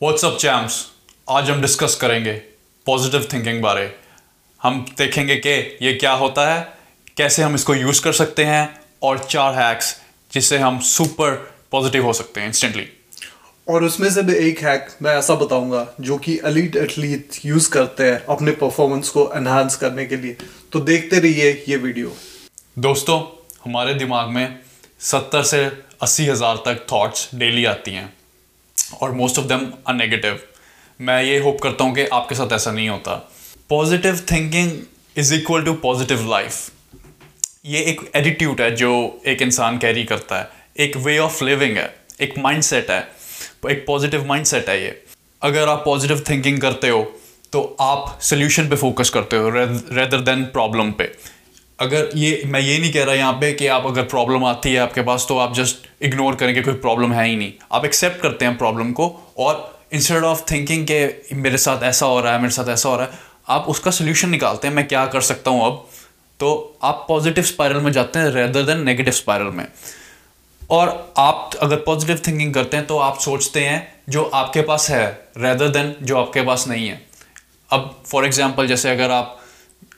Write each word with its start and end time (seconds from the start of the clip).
WhatsApp 0.00 0.36
champs 0.36 0.74
आज 1.28 1.50
हम 1.50 1.60
discuss 1.60 1.94
करेंगे 2.00 2.32
पॉजिटिव 2.86 3.26
थिंकिंग 3.32 3.60
बारे। 3.62 3.88
हम 4.60 4.84
देखेंगे 4.98 5.36
कि 5.36 5.50
ये 5.82 5.92
क्या 5.92 6.10
होता 6.12 6.44
है 6.48 6.60
कैसे 7.16 7.42
हम 7.42 7.54
इसको 7.54 7.74
यूज़ 7.74 8.02
कर 8.04 8.12
सकते 8.12 8.44
हैं 8.44 8.68
और 9.02 9.18
चार 9.20 9.54
हैक्स 9.54 9.94
जिससे 10.32 10.58
हम 10.58 10.78
सुपर 10.78 11.34
पॉजिटिव 11.72 12.04
हो 12.06 12.12
सकते 12.12 12.40
हैं 12.40 12.48
इंस्टेंटली 12.48 12.86
और 13.66 13.84
उसमें 13.84 14.08
से 14.10 14.22
भी 14.22 14.34
एक 14.40 14.58
हैक 14.58 14.88
मैं 15.02 15.16
ऐसा 15.18 15.34
बताऊँगा 15.34 15.86
जो 16.00 16.18
कि 16.18 16.38
एलीट 16.46 16.76
एथलीट 16.76 17.38
यूज़ 17.44 17.70
करते 17.70 18.10
हैं 18.10 18.20
अपने 18.26 18.52
परफॉर्मेंस 18.56 19.08
को 19.08 19.30
एनहांस 19.36 19.76
करने 19.76 20.06
के 20.06 20.16
लिए। 20.16 20.36
तो 20.72 20.80
देखते 20.82 21.18
रहिए 21.18 21.50
ये 21.68 21.76
वीडियो 21.78 22.12
दोस्तों 22.78 23.20
हमारे 23.64 23.94
दिमाग 23.94 24.28
में 24.28 24.58
सत्तर 25.04 25.42
से 25.44 25.64
अस्सी 26.02 26.26
हज़ार 26.26 26.62
तक 26.66 26.86
थॉट्स 26.92 27.28
डेली 27.34 27.64
आती 27.64 27.90
हैं। 27.92 28.12
और 28.92 29.12
most 29.12 29.38
of 29.38 29.46
them 29.46 29.70
are 29.88 29.94
negative 29.94 30.40
मैं 31.00 31.22
ये 31.22 31.38
होप 31.38 31.60
करता 31.62 31.84
हूँ 31.84 31.94
कि 31.94 32.06
आपके 32.12 32.34
साथ 32.34 32.52
ऐसा 32.52 32.70
नहीं 32.72 32.88
होता। 32.88 33.14
Positive 33.70 34.20
thinking 34.30 34.72
is 35.16 35.34
equal 35.34 35.64
to 35.64 35.72
positive 35.82 36.28
life 36.30 36.70
ये 37.66 37.80
एक 37.82 38.00
एटीट्यूड 38.16 38.60
है 38.60 38.70
जो 38.76 38.90
एक 39.26 39.42
इंसान 39.42 39.78
कैरी 39.78 40.04
करता 40.04 40.38
है। 40.38 40.48
एक 40.78 40.96
वे 40.96 41.18
ऑफ़ 41.18 41.42
लिविंग 41.44 41.76
है। 41.76 41.94
एक 42.20 42.38
माइंड 42.38 42.62
सेट 42.62 42.90
है। 42.90 43.00
एक 43.70 43.84
पॉजिटिव 43.86 44.26
माइंड 44.26 44.46
सेट 44.46 44.68
है 44.68 44.82
ये। 44.82 45.02
अगर 45.42 45.68
आप 45.68 45.82
पॉजिटिव 45.84 46.22
थिंकिंग 46.28 46.60
करते 46.60 46.88
हो 46.88 47.02
तो 47.52 47.62
आप 47.80 48.18
सोल्यूशन 48.22 48.68
पे 48.68 48.76
फोकस 48.76 49.10
करते 49.10 49.36
हो 49.36 49.48
रेदर 49.48 50.20
देन 50.20 50.44
प्रॉब्लम 50.46 50.92
पे। 50.92 51.04
अगर 51.78 52.10
ये, 52.14 52.42
मैं 52.46 52.60
ये 52.60 52.78
नहीं 52.78 52.92
कह 52.92 53.04
रहा 53.04 53.14
यहाँ 53.14 53.32
पे 53.32 53.52
कि 53.52 53.66
आप 53.68 53.86
अगर 53.86 54.02
प्रॉब्लम 54.04 54.44
आती 54.44 54.72
है 54.72 54.78
आपके 54.80 55.02
पास 55.02 55.26
तो 55.28 55.36
आप 55.38 55.54
जस्ट 55.54 55.88
इग्नोर 56.02 56.34
करें 56.34 56.54
कि 56.54 56.62
कोई 56.62 56.74
प्रॉब्लम 56.76 57.12
है 57.12 57.26
ही 57.26 57.36
नहीं। 57.36 57.52
आप 57.72 57.84
एक्सेप्ट 57.84 58.20
करते 58.20 58.44
हैं 58.44 58.56
प्रॉब्लम 58.58 58.92
को 58.92 59.08
और 59.38 59.84
इंस्टेड 59.92 60.24
ऑफ़ 60.24 60.42
थिंकिंग 60.50 60.86
के 60.86 61.34
मेरे 61.34 61.58
साथ 61.58 61.82
ऐसा 61.84 62.06
हो 62.06 62.20
रहा 62.20 62.32
है, 62.32 62.40
मेरे 62.40 62.52
साथ 62.52 62.68
ऐसा 62.68 62.88
हो 62.88 62.96
रहा 62.96 63.06
है, 63.06 63.18
आप 63.48 63.66
उसका 63.68 63.90
सोल्यूशन 63.90 64.28
निकालते 64.28 64.68
हैं, 64.68 64.74
मैं 64.74 64.86
क्या 64.88 65.06
कर 65.06 65.20
सकता 65.22 65.50
हूँ 65.50 65.66
अब? 65.66 65.86
तो 66.40 66.78
आप 66.82 67.04
पॉजिटिव 67.08 67.44
स्पायरल 67.44 67.80
में 67.80 67.92
जाते 67.92 68.18
हैं 68.18 68.30
रेदर 68.30 68.62
देन 68.64 68.82
नेगेटिव 68.84 69.12
स्पायरल 69.14 69.50
में। 69.50 69.66
और 70.70 71.14
आप 71.18 71.50
अगर 71.62 71.76
पॉजिटिव 71.76 72.20
थिंकिंग 72.26 72.54
करते 72.54 72.76
हैं 72.76 72.86
तो 72.86 72.98
आप 72.98 73.18
सोचते 73.20 73.60
हैं 73.60 73.86
जो 74.08 74.24
आपके 74.34 74.62
पास 74.62 74.90
है 74.90 75.06
रेदर 75.38 75.68
देन 75.68 75.94
जो 76.02 76.16
आपके 76.18 76.42
पास 76.42 76.66
नहीं 76.68 76.88
है। 76.88 77.00
अब 77.70 77.94
फॉर 78.06 78.26
एग्ज़ाम्पल 78.26 78.66
जैसे 78.66 78.90
अगर 78.90 79.10
आप 79.10 79.38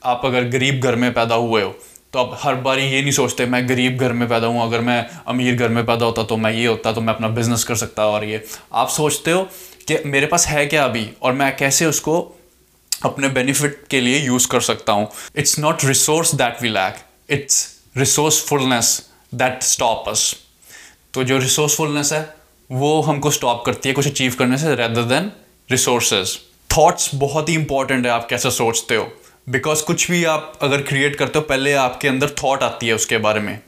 आप 0.02 0.22
अगर 0.24 0.44
गरीब 0.48 0.80
घर 0.80 0.96
में 0.96 1.12
पैदा 1.14 1.34
हुए 1.36 1.62
हो 1.62 1.74
तो 2.12 2.18
आप 2.18 2.38
हर 2.42 2.54
बार 2.56 2.78
ये 2.78 3.00
नहीं 3.02 3.12
सोचते, 3.12 3.46
मैं 3.46 3.68
गरीब 3.68 3.98
घर 3.98 4.12
में 4.12 4.28
पैदा 4.28 4.46
हूँ, 4.46 4.62
अगर 4.62 4.80
मैं 4.80 5.06
अमीर 5.28 5.54
घर 5.54 5.68
में 5.68 5.84
पैदा 5.86 6.06
होता 6.06 6.22
तो 6.22 6.36
मैं 6.36 6.52
ये 6.52 6.66
होता 6.66 6.92
तो 6.92 7.00
मैं 7.00 7.14
अपना 7.14 7.28
बिज़नेस 7.30 7.64
कर 7.64 7.76
सकता 7.76 8.06
और 8.06 8.24
ये। 8.24 8.42
आप 8.74 8.88
सोचते 8.88 9.30
हो 9.30 9.42
कि 9.88 9.98
मेरे 10.06 10.26
पास 10.26 10.46
है 10.46 10.64
क्या 10.66 10.84
अभी, 10.84 11.08
और 11.22 11.32
मैं 11.32 11.56
कैसे 11.56 11.86
उसको 11.86 12.20
अपने 13.04 13.28
बेनिफिट 13.30 13.84
के 13.90 14.00
लिए 14.00 14.18
यूज़ 14.18 14.48
कर 14.48 14.60
सकता 14.60 14.92
हूँ? 14.92 15.08
It's 15.36 15.58
not 15.58 15.84
resource 15.84 16.34
that 16.34 16.62
we 16.62 16.68
lack 16.68 17.04
it's 17.30 17.66
resourcefulness 17.96 18.96
that 19.34 19.62
stop 19.64 20.08
us 20.08 20.34
तो 21.14 21.24
जो 21.24 21.38
रिसोर्सफुलनेस 21.38 22.12
है, 22.12 22.34
वो 22.70 23.00
हमको 23.02 23.30
स्टॉप 23.30 23.62
करती 23.66 23.88
है 23.88 23.94
कुछ 23.94 24.06
अचीव 24.06 24.34
करने 24.38 24.58
से 24.58 24.74
रेदर 24.76 25.02
देन 25.04 25.30
रिसोर्सेज 25.70 26.38
थॉट्स 26.70 27.14
बहुत 27.14 27.48
ही 27.48 27.54
इंपॉर्टेंट 27.54 28.06
है, 28.06 28.12
आप 28.12 28.26
कैसे 28.30 28.50
सोचते 28.52 28.96
हो? 28.96 29.10
बिकॉज़ 29.48 29.84
कुछ 29.84 30.10
भी 30.10 30.24
आप 30.24 30.58
अगर 30.62 30.82
क्रिएट 30.82 31.16
करते 31.16 31.38
हो, 31.38 31.44
पहले 31.44 31.72
आपके 31.72 32.08
अंदर 32.08 32.30
थॉट 32.30 32.62
आती 32.62 32.86
है 32.86 32.94
उसके 32.94 33.18
बारे 33.18 33.40
में। 33.40 33.60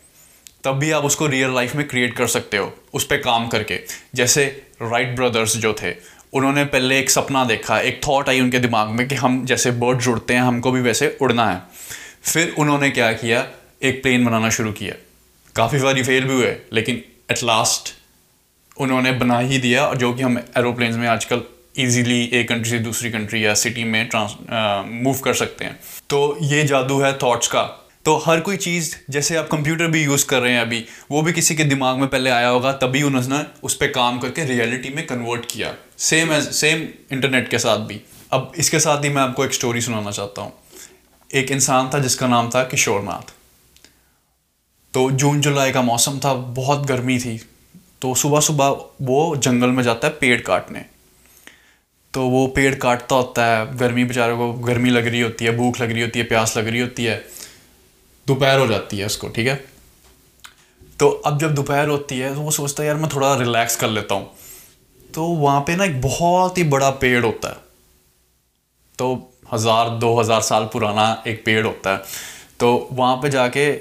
तब 0.64 0.72
भी 0.72 0.90
आप 0.90 1.04
उसको 1.04 1.26
रियल 1.26 1.54
लाइफ 1.54 1.74
में 1.74 1.88
क्रिएट 1.88 2.16
कर 2.16 2.26
सकते 2.26 2.56
हो, 2.56 2.74
उस 2.94 3.04
पर 3.04 3.16
काम 3.16 3.48
करके। 3.48 3.80
जैसे 4.14 4.62
राइट 4.82 5.16
ब्रदर्स 5.16 5.56
जो 5.56 5.76
थे, 5.82 5.94
उन्होंने 6.32 6.64
पहले 6.64 6.98
एक 6.98 7.10
सपना 7.10 7.44
देखा, 7.44 7.80
एक 7.80 8.00
थॉट 8.08 8.28
आई 8.28 8.40
उनके 8.40 8.58
दिमाग 8.58 8.88
में 8.88 9.08
कि 9.08 9.14
हम 9.14 9.44
जैसे 9.44 9.70
बर्ड 9.70 9.98
जुड़ते 9.98 10.34
हैं, 10.34 10.42
हमको 10.42 10.72
भी 10.72 10.80
वैसे 10.80 11.19
उड़ना 11.20 11.50
है। 11.50 11.62
फिर 12.22 12.54
उन्होंने 12.58 12.90
क्या 12.90 13.12
किया, 13.12 13.46
एक 13.82 14.02
प्लेन 14.02 14.24
बनाना 14.24 14.50
शुरू 14.50 14.72
किया। 14.72 14.94
काफ़ी 15.56 15.78
बारी 15.78 16.02
फेल 16.02 16.24
भी 16.24 16.34
हुए, 16.34 16.56
लेकिन 16.72 17.04
एट 17.30 17.42
लास्ट 17.42 17.94
उन्होंने 18.80 19.12
बना 19.12 19.38
ही 19.38 19.58
दिया, 19.58 19.94
जो 19.94 20.14
कि 20.14 20.22
हम 20.22 20.38
एरोप्लेन्स 20.38 20.96
में 20.96 21.08
आजकल 21.08 21.42
इजीली 21.76 22.22
एक 22.25 22.48
कंट्री 22.48 22.70
से 22.70 22.78
दूसरी 22.78 23.10
कंट्री 23.10 23.44
या 23.44 23.54
सिटी 23.54 23.84
में 23.84 24.08
ट्रांस 24.08 24.36
मूव 25.03 25.19
कर 25.19 25.34
सकते 25.34 25.64
हैं। 25.64 25.78
तो 26.10 26.36
ये 26.42 26.64
जादू 26.64 27.00
है 27.00 27.12
थॉट्स 27.19 27.48
का। 27.48 27.62
तो 28.04 28.16
हर 28.16 28.41
कोई 28.41 28.56
चीज़, 28.56 28.94
जैसे 29.10 29.36
आप 29.36 29.48
कंप्यूटर 29.48 29.86
भी 29.86 30.03
यूज़ 30.04 30.26
कर 30.26 30.41
रहे 30.41 30.53
हैं 30.53 30.60
अभी, 30.60 30.84
वो 31.10 31.22
भी 31.22 31.32
किसी 31.32 31.54
के 31.54 31.64
दिमाग 31.64 31.97
में 31.97 32.08
पहले 32.08 32.31
आया 32.31 32.48
होगा, 32.48 32.72
तभी 32.72 33.03
उन्होंने 33.03 33.42
उस 33.62 33.75
पर 33.75 33.86
काम 33.86 34.19
करके 34.19 34.44
रियलिटी 34.44 34.88
में 34.88 35.06
कन्वर्ट 35.06 35.44
किया। 35.50 35.75
सेम 35.98 36.32
एज 36.32 36.48
सेम 36.53 36.86
इंटरनेट 37.12 37.48
के 37.48 37.58
साथ 37.58 37.78
भी। 37.78 38.00
अब 38.32 38.52
इसके 38.56 38.81
साथ 38.81 39.04
ही 39.04 39.08
मैं 39.08 39.22
आपको 39.22 39.44
एक 39.44 39.54
स्टोरी 39.54 39.81
सुनाना 39.81 40.10
चाहता 40.10 40.42
हूँ। 40.42 40.52
एक 41.31 41.50
इंसान 41.50 41.91
था 41.94 41.98
जिसका 41.98 42.26
नाम 42.26 42.50
था 42.50 42.62
किशोर 42.64 43.02
नाथ 43.02 43.34
तो 44.94 45.10
जून, 45.10 45.41
जुलाई 45.41 45.72
का 45.72 45.82
मौसम 45.82 46.19
था, 46.19 46.32
बहुत 46.34 46.87
गर्मी 46.87 47.19
थी। 47.19 47.37
तो 48.02 48.14
सुबह 48.14 48.41
सुबह 48.41 48.66
वो 49.02 49.37
जंगल 49.37 49.69
में 49.69 49.82
जाता 49.82 50.08
है 50.08 50.14
पेड़ 50.20 50.41
काटने। 50.41 50.84
तो 52.15 52.28
वो 52.28 52.47
पेड़ 52.47 52.75
काटता 52.75 53.15
होता 53.15 53.44
है, 53.47 53.76
गर्मी 53.76 54.04
बेचारे 54.04 54.37
को 54.37 54.53
गर्मी 54.53 54.91
लग 54.91 55.06
रही 55.06 55.21
होती 55.21 55.44
है, 55.44 55.56
भूख 55.56 55.81
लग 55.81 55.91
रही 55.91 56.03
होती 56.03 56.19
है, 56.19 56.25
प्यास 56.25 56.56
लग 56.56 56.69
रही 56.69 56.81
होती 56.81 57.04
है। 57.04 57.25
दोपहर 58.26 58.59
हो 58.59 58.66
जाती 58.66 58.98
है 58.98 59.06
उसको, 59.06 59.28
ठीक 59.28 59.47
है? 59.47 59.54
तो 61.00 61.09
अब 61.09 61.38
जब 61.38 61.54
दोपहर 61.54 61.88
होती 61.88 62.19
है 62.19 62.34
तो 62.34 62.41
वो 62.41 62.50
सोचता 62.50 62.82
है, 62.82 62.87
यार, 62.87 62.97
मैं 62.97 63.09
थोड़ा 63.15 63.34
रिलैक्स 63.34 63.76
कर 63.76 63.88
लेता 63.88 64.15
हूँ। 64.15 64.31
तो 65.15 65.25
वहाँ 65.25 65.60
पे 65.60 65.76
ना 65.76 65.84
एक 65.84 66.00
बहुत 66.03 66.59
ही 66.59 66.65
बड़ा 66.65 66.91
पेड़ 66.91 67.25
होता 67.25 67.49
है। 67.49 67.56
तो 68.99 69.32
हज़ार, 69.53 69.88
दो 69.91 70.20
हज़ार 70.20 70.41
साल 70.41 70.65
पुराना 70.65 71.22
एक 71.26 71.44
पेड़ 71.44 71.66
होता 71.66 71.91
है। 71.91 72.03
तो 72.60 72.88
वहाँ 72.93 73.16
पे 73.16 73.28
जाके, 73.28 73.72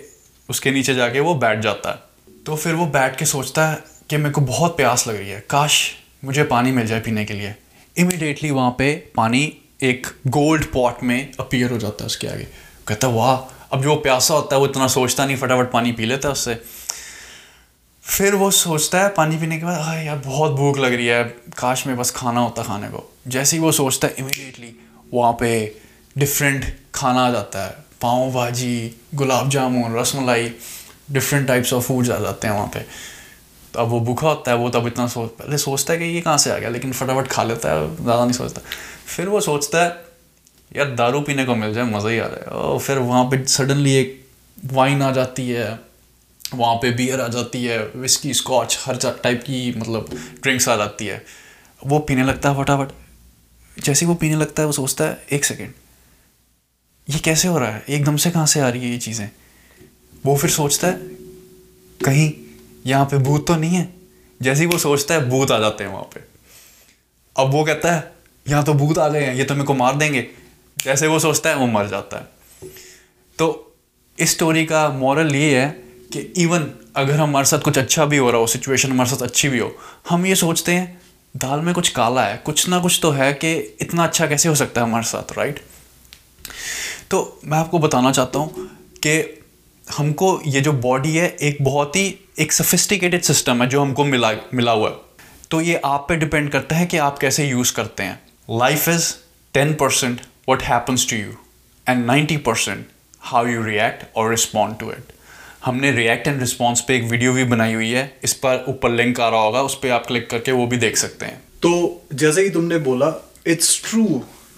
उसके 0.50 0.72
नीचे 0.72 0.96
जाके 0.96 1.20
वो 1.20 1.34
बैठ 1.36 1.60
जाता 1.60 1.90
है। 1.90 2.44
तो 2.46 2.56
फिर 2.56 2.76
वो 2.76 2.86
बैठ 2.86 3.18
के 3.18 3.26
सोचता 3.26 3.68
है 3.68 3.84
कि 4.10 4.18
मेरे 4.18 4.32
को 4.32 4.42
बहुत 4.42 4.78
प्यास 4.78 5.08
लग 5.08 5.16
रही 5.16 5.30
है। 5.30 5.46
काश 5.50 5.82
मुझे 6.26 6.44
पानी 6.44 6.72
मिल 6.72 6.88
जाए 6.88 7.00
पीने 7.00 7.26
के 7.26 7.34
लिए। 7.34 7.56
इमिडिएटली 8.00 8.52
वहाँ 8.52 8.76
पे 8.78 8.94
पानी 9.16 9.42
एक 9.84 10.08
गोल्ड 10.28 10.66
पॉट 10.66 11.04
में 11.04 11.32
अपीयर 11.40 11.72
हो 11.72 11.78
जाता 11.78 12.04
है 12.04 12.06
उसके 12.06 12.28
आगे। 12.28 12.48
कहता 12.88 13.08
वाह, 13.08 13.36
अब 13.72 13.84
जो 13.84 13.96
प्यासा 13.96 14.34
होता 14.34 14.56
है 14.56 14.60
वो 14.60 14.68
इतना 14.68 14.88
सोचता 14.88 15.26
नहीं, 15.26 15.38
फटाफट 15.38 15.72
पानी 15.72 15.92
पी 15.92 16.06
लेता 16.06 16.28
है 16.28 16.32
उससे। 16.32 16.62
फिर 18.04 18.36
वो 18.36 18.52
सोचता 18.52 19.02
है 19.02 19.10
पानी 19.10 19.38
पीने 19.38 19.58
के 19.58 19.66
बाद 19.66 19.82
हाँ 19.82 20.04
यार, 20.04 20.18
बहुत 20.18 20.52
भूख 20.52 20.78
लग 20.78 20.94
रही 20.94 21.08
है, 21.08 21.24
काश 21.58 21.88
में 21.88 21.98
बस 21.98 22.12
खाना 22.12 22.40
होता 22.40 22.64
खाने 22.64 22.88
को। 22.88 23.14
जैसे 23.28 23.58
ही 23.58 23.64
वो 23.64 23.72
सोचता 23.72 24.08
है 24.08 24.16
इमिडिएटली 24.20 24.76
वहाँ 25.14 25.38
पे 25.40 25.76
डिफरेंट 26.18 26.66
खाना 26.96 27.28
आ 27.28 27.32
जाता 27.32 27.66
है। 27.66 27.72
Pav 28.02 28.32
bhaji, 28.32 28.96
gulab 29.16 29.50
jamun, 29.50 29.96
rasmalai 29.96 30.52
different 31.12 31.48
types 31.48 31.74
of 31.74 31.84
foods 31.84 32.10
आ 32.10 32.20
जाते 32.20 32.48
हैं 32.48 32.54
वहाँ 32.54 32.72
पे। 32.74 32.86
तो 33.74 33.80
अब 33.80 33.88
वो 33.88 34.00
भूखा 34.00 34.28
होता 34.28 34.52
है, 34.52 34.58
वो 34.58 34.70
तब 34.70 34.88
इतना 34.88 35.08
सोच, 35.08 35.30
पहले 35.30 35.58
सोचता 35.58 35.94
है 35.94 36.00
कि 36.00 36.06
ये 36.06 36.22
कहाँ 36.22 36.38
से 36.38 36.52
आ 36.52 36.58
गया, 36.58 36.70
लेकिन 36.70 36.92
फटाफट 36.94 37.28
खा 37.28 37.44
लेता 37.44 37.72
है, 37.72 37.96
ज़्यादा 37.96 38.24
नहीं 38.24 38.34
सोचता। 38.34 38.62
फिर 39.08 39.28
वो 39.28 39.42
सोचता 39.42 39.84
है, 39.84 39.90
यार, 40.76 40.96
दारू 40.96 41.22
पीने 41.22 41.46
को 41.46 41.56
मिल 41.56 41.74
जाए, 41.74 41.84
मज़ा 41.84 42.10
ही 42.10 42.20
आ 42.20 42.26
रहा 42.26 42.36
है 42.36 42.64
और 42.64 42.80
फिर 42.80 42.98
वहाँ 42.98 43.24
पे 43.26 43.46
सडनली 43.46 43.94
एक 43.96 44.28
वाइन 44.58 45.02
आ 45.02 45.12
जाती 45.12 45.50
है, 45.50 45.80
वहाँ 46.56 46.76
पे 46.76 46.92
बियर 46.92 47.22
आ 47.22 47.28
जाती 47.28 47.64
है 47.66 47.78
विस्की 47.96 48.34
स्कॉच 48.34 48.78
हर 48.82 48.98
टाइप 49.24 49.42
की 49.42 49.74
मतलब 49.78 50.10
ड्रिंक्स 50.44 50.70
आ 50.70 50.76
जाती 50.76 51.06
है। 51.06 51.24
वो 51.86 52.00
पीने 52.00 52.24
लगता 52.24 52.50
है 52.50 52.64
फटाफट। 52.64 53.84
जैसे 53.84 54.06
वो 54.06 54.16
पीने 54.16 54.36
लगता 54.36 54.62
है, 54.62 54.66
वो 54.66 54.72
सोचता 54.72 55.04
है, 55.04 55.24
एक 55.32 55.46
सेकेंड 55.46 55.74
ये 57.08 57.20
कैसे 57.20 57.48
हो 57.48 57.58
रहा 57.60 57.72
है? 57.72 57.84
एकदम 57.90 58.18
से 58.18 58.32
कहाँ 58.32 58.46
से 58.46 58.60
आ 58.60 58.70
रही 58.70 58.82
है 58.82 58.92
ये 58.92 58.98
चीज़ें? 58.98 59.30
वो 60.26 60.36
फिर 60.38 60.50
सोचता 60.50 60.88
है, 60.88 60.94
कहीं 62.00 62.32
यहाँ 62.86 63.06
पे 63.06 63.18
भूत 63.18 63.48
तो 63.48 63.56
नहीं 63.56 63.76
है। 63.76 63.88
जैसे 64.42 64.62
ही 64.62 64.68
वो 64.68 64.78
सोचता 64.78 65.14
है, 65.14 65.30
भूत 65.30 65.52
आ 65.52 65.60
जाते 65.60 65.84
हैं 65.84 65.92
वहाँ 65.92 66.10
पे। 66.14 66.22
अब 67.36 67.52
वो 67.52 67.64
कहता 67.64 67.92
है, 67.92 68.12
यहाँ 68.46 68.64
तो 68.64 68.74
भूत 68.74 68.98
आ 68.98 69.08
गए 69.10 69.24
हैं, 69.24 69.34
ये 69.36 69.44
तो 69.44 69.54
मेरे 69.54 69.66
को 69.66 69.74
मार 69.74 69.96
देंगे। 69.96 70.28
जैसे 70.78 71.08
वो 71.08 71.20
सोचता 71.20 71.50
है, 71.50 71.56
वो 71.56 71.68
मर 71.68 71.88
जाता 71.88 72.18
है। 72.18 72.70
तो 73.40 73.78
इस 74.18 74.32
स्टोरी 74.32 74.66
का 74.66 74.88
मॉरल 74.90 75.36
ये 75.36 75.60
है 75.60 75.70
कि 76.14 76.20
इवन 76.38 76.70
अगर 76.96 77.16
हमारे 77.16 77.46
साथ 77.46 77.60
कुछ 77.60 77.78
अच्छा 77.78 78.06
भी 78.06 78.18
हो 78.18 78.30
रहा 78.32 78.40
हो 78.42 78.48
सिचुएशन 78.48 78.92
हमारे 78.92 79.10
साथ 79.10 79.22
अच्छी 79.22 79.50
भी 79.50 79.60
हो, 79.60 79.72
हम 80.10 80.26
ये 80.26 80.36
सोचते 80.36 80.72
हैं, 80.72 81.02
दाल 81.36 81.60
में 81.60 81.74
कुछ 81.74 81.90
काला 81.90 82.24
है, 82.26 82.38
कुछ 82.38 82.68
ना 82.70 82.80
कुछ 82.80 83.00
तो 83.02 83.12
है 83.12 83.32
कि 83.34 83.54
इतना 83.82 84.04
अच्छा 84.04 84.28
कैसे 84.28 84.50
हो 84.50 84.56
सकता 84.56 84.82
है 84.82 84.88
हमारे 84.88 85.06
साथ 85.06 85.38
राइट 85.38 85.60
तो 87.12 87.40
मैं 87.46 87.58
आपको 87.58 87.80
बताना 87.80 88.12
चाहता 88.12 88.40
हूँ 88.40 88.68
कि 88.98 89.39
हमको 89.98 90.42
ये 90.48 90.62
जो 90.62 90.72
बॉडी 90.74 91.16
है, 91.16 91.30
एक 91.42 91.58
बहुत 91.62 91.96
ही, 91.96 92.16
एक 92.40 92.52
सफिस्टिकेटेड 92.54 93.22
सिस्टम 93.22 93.62
है 93.62 93.68
जो 93.70 93.82
हमको 93.82 94.06
मिला 94.06 94.32
मिला 94.54 94.72
हुआ 94.72 94.90
है। 94.90 94.96
तो 95.52 95.62
ये 95.62 95.82
आप 95.86 96.06
पे 96.10 96.16
डिपेंड 96.16 96.50
करता 96.52 96.76
है 96.76 96.86
कि 96.86 96.98
आप 96.98 97.18
कैसे 97.20 97.48
यूज़ 97.48 97.74
करते 97.74 98.04
हैं। 98.04 98.20
Life 98.50 98.90
is 98.90 99.14
ten 99.54 99.74
percent 99.74 100.22
what 100.50 100.64
happens 100.64 101.10
to 101.10 101.16
you 101.16 101.34
and 101.88 102.06
ninety 102.06 102.38
percent 102.38 102.86
how 103.20 103.46
you 103.46 103.64
react 103.64 104.06
और 104.16 104.30
रिस्पॉन्ड 104.30 104.78
टू 104.78 104.92
इट 104.92 105.14
हमने 105.66 105.92
रिएक्ट 105.92 106.28
एंड 106.28 106.40
रिस्पॉन्स 106.40 106.82
पे 106.82 106.96
एक 106.96 107.04
वीडियो 107.04 107.34
भी 107.34 107.44
बनाई 107.44 107.74
हुई 107.74 107.90
है। 107.90 108.20
इस 108.24 108.34
पर 108.34 108.66
ऊपर 108.68 108.90
लिंक 108.90 109.20
आ 109.20 109.30
रहा 109.30 109.40
होगा, 109.40 109.62
उस 109.62 109.76
पर 109.76 109.90
आप 109.90 110.06
क्लिक 110.06 110.30
करके 110.30 110.52
वो 110.52 110.68
भी 110.68 110.78
देख 110.78 110.98
सकते 110.98 111.26
हैं। 111.26 111.42
तो 111.62 112.02
जैसे 112.14 112.42
ही 112.42 112.50
तुमने 112.50 112.78
बोला 112.78 113.14
इट्स 113.48 113.90
ट्रू 113.90 114.06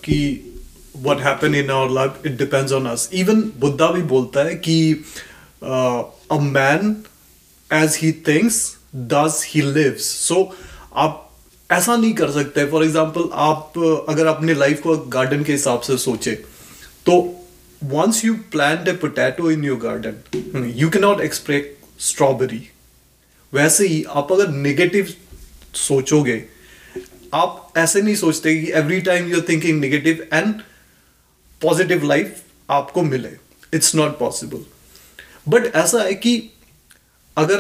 कि 0.04 0.51
what 0.96 1.22
happen 1.22 1.56
in 1.56 1.70
our 1.72 1.90
life 1.98 2.26
it 2.26 2.38
depends 2.38 2.72
on 2.74 2.88
us. 2.94 3.08
Even 3.14 3.42
Buddha 3.60 3.92
भी 3.92 4.02
बोलता 4.14 4.44
है 4.46 4.56
कि 4.56 5.04
uh, 5.62 6.04
a 6.30 6.40
man 6.42 6.96
as 7.70 7.96
he 7.96 8.12
thinks 8.30 8.62
does 9.08 9.42
he 9.44 9.62
lives. 9.62 10.06
So 10.28 10.46
ऐसा 11.70 11.96
नहीं 11.96 12.14
कर 12.14 12.32
सकते. 12.32 12.66
फॉर 12.72 12.84
एग्ज़ाम्पल 12.84 13.30
आप 13.34 13.74
uh, 13.78 14.10
अगर 14.10 14.26
अपने 14.28 14.54
लाइफ 14.54 14.82
को 14.82 14.96
गार्डन 15.10 15.44
के 15.44 15.52
हिसाब 15.52 15.82
से 15.82 15.98
सोचे 15.98 16.32
तो 17.06 17.14
once 17.82 18.24
you 18.26 18.34
plan 18.52 18.88
a 18.90 18.94
potato 19.02 19.52
in 19.52 19.64
your 19.64 19.78
garden 19.80 20.72
you 20.78 20.90
can 20.90 21.00
not 21.00 21.22
expect 21.22 22.02
strawberry 22.02 22.62
वैसे 23.54 23.88
ही 23.88 24.04
आप 24.10 24.32
अगर 24.32 24.50
नेगेटिव 24.50 25.14
सोचोगे 25.76 26.44
आप 27.34 27.74
ऐसे 27.78 28.02
नहीं 28.02 28.16
सोचते 28.16 28.56
कि 28.56 28.72
every 28.80 29.00
time 29.02 29.30
you 29.30 29.38
are 29.38 29.46
thinking 29.50 29.80
negative 29.80 30.26
and 30.34 30.54
positive 31.62 32.06
life 32.06 32.42
आपको 32.70 33.02
मिले। 33.02 33.30
इट्स 33.74 33.96
नॉट 33.96 34.18
पॉसिबल 34.20 34.66
बट 35.48 35.76
ऐसा 35.76 36.02
है 36.02 36.14
कि 36.14 36.34
अगर 37.38 37.60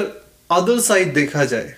अदर 0.49 0.79
साइड 0.79 1.13
देखा 1.13 1.45
जाए 1.45 1.75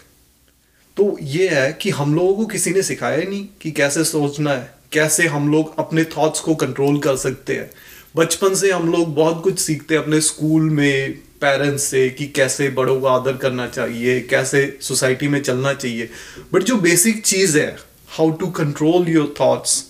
तो 0.97 1.17
ये 1.21 1.47
है 1.49 1.71
कि 1.73 1.89
हम 1.89 2.13
लोगों 2.15 2.33
को 2.35 2.45
किसी 2.45 2.71
ने 2.71 2.81
सिखाया 2.83 3.17
नहीं 3.19 3.45
कि 3.61 3.71
कैसे 3.71 4.03
सोचना 4.03 4.51
है, 4.51 4.69
कैसे 4.91 5.27
हम 5.27 5.51
लोग 5.51 5.79
अपने 5.79 6.03
थॉट्स 6.07 6.39
को 6.39 6.55
कंट्रोल 6.55 6.99
कर 6.99 7.15
सकते 7.17 7.55
हैं। 7.55 7.69
बचपन 8.15 8.55
से 8.55 8.71
हम 8.71 8.91
लोग 8.91 9.13
बहुत 9.15 9.41
कुछ 9.43 9.59
सीखते 9.59 9.95
हैं 9.95 10.01
अपने 10.01 10.19
स्कूल 10.21 10.69
में 10.69 11.11
पेरेंट्स 11.41 11.83
से, 11.83 12.09
कि 12.09 12.27
कैसे 12.27 12.67
बड़ों 12.69 12.99
का 13.01 13.11
आदर 13.11 13.37
करना 13.37 13.67
चाहिए, 13.67 14.19
कैसे 14.21 14.77
सोसाइटी 14.81 15.27
में 15.27 15.41
चलना 15.41 15.73
चाहिए। 15.73 16.09
बट 16.53 16.63
जो 16.63 16.75
बेसिक 16.77 17.25
चीज़ 17.25 17.57
है 17.57 17.75
how 18.09 18.31
to 18.31 18.47
control 18.51 19.09
your 19.09 19.33
thoughts 19.39 19.81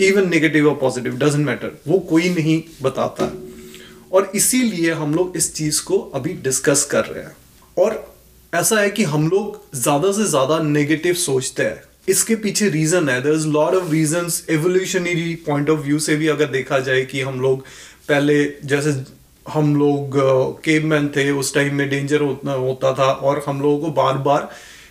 even 0.00 0.28
negative 0.28 0.68
और 0.68 0.74
पॉजिटिव 0.74 1.16
डजेंट 1.18 1.46
मैटर 1.46 1.78
वो 1.88 1.98
कोई 2.08 2.28
नहीं 2.28 2.62
बताता। 2.82 3.32
और 4.12 4.30
इसीलिए 4.34 4.92
हम 4.92 5.14
लोग 5.14 5.36
इस 5.36 5.54
चीज़ 5.54 5.82
को 5.84 5.98
अभी 6.14 6.32
डिस्कस 6.42 6.84
कर 6.90 7.04
रहे 7.04 7.22
हैं। 7.24 7.36
और 7.76 8.04
ऐसा 8.52 8.80
है 8.80 8.90
कि 8.90 9.04
हम 9.04 9.28
लोग 9.28 9.60
ज़्यादा 9.76 10.12
से 10.12 10.24
ज़्यादा 10.24 10.58
नेगेटिव 10.58 11.14
सोचते 11.14 11.62
हैं। 11.62 11.82
इसके 12.08 12.34
पीछे 12.36 12.68
रीजन 12.68 13.08
है। 13.08 13.20
There 13.22 13.34
is 13.34 13.46
lot 13.48 13.74
of 13.74 13.90
reason 13.90 14.30
evolutionary 14.50 15.34
point 15.46 15.70
of 15.70 15.80
view 15.80 15.98
से 15.98 16.16
भी 16.16 16.28
अगर 16.28 16.46
देखा 16.50 16.78
जाए 16.80 17.04
कि 17.04 17.20
हम 17.20 17.40
लोग 17.40 17.64
पहले 18.08 18.44
जैसे 18.64 19.02
हम 19.46 19.74
लोग 19.76 20.16
केवमैन 20.64 21.08
थे, 21.08 21.30
उस 21.30 21.54
टाइम 21.54 21.74
में 21.74 21.88
डेंजर 21.90 22.20
होता 22.20 22.52
होता 22.52 22.92
था। 22.94 23.10
और 23.12 23.42
हम 23.48 23.60
लोगों 23.62 23.78
को 23.78 23.90
बार 23.92 24.18
बार 24.20 24.48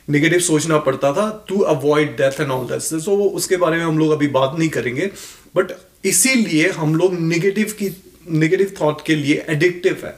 नेगेटिव 0.07 0.39
सोचना 0.39 0.77
पड़ता 0.77 1.11
था 1.13 1.45
to 1.49 1.59
avoid 1.59 2.15
death 2.17 2.39
and 2.41 2.51
all 2.51 2.65
that 2.67 2.81
so 2.81 3.15
उसके 3.25 3.57
बारे 3.57 3.77
में 3.77 3.83
हम 3.85 3.97
लोग 3.99 4.11
अभी 4.11 4.27
बात 4.27 4.55
नहीं 4.59 4.69
करेंगे 4.69 5.11
बट 5.55 5.71
इसीलिए 6.05 6.69
हम 6.69 6.95
लोग 6.95 7.13
नेगेटिव 7.19 7.75
की 7.79 7.89
नेगेटिव 8.29 8.73
थॉट 8.81 9.05
के 9.05 9.15
लिए 9.15 9.45
एडिक्टिव 9.49 10.05
है। 10.05 10.17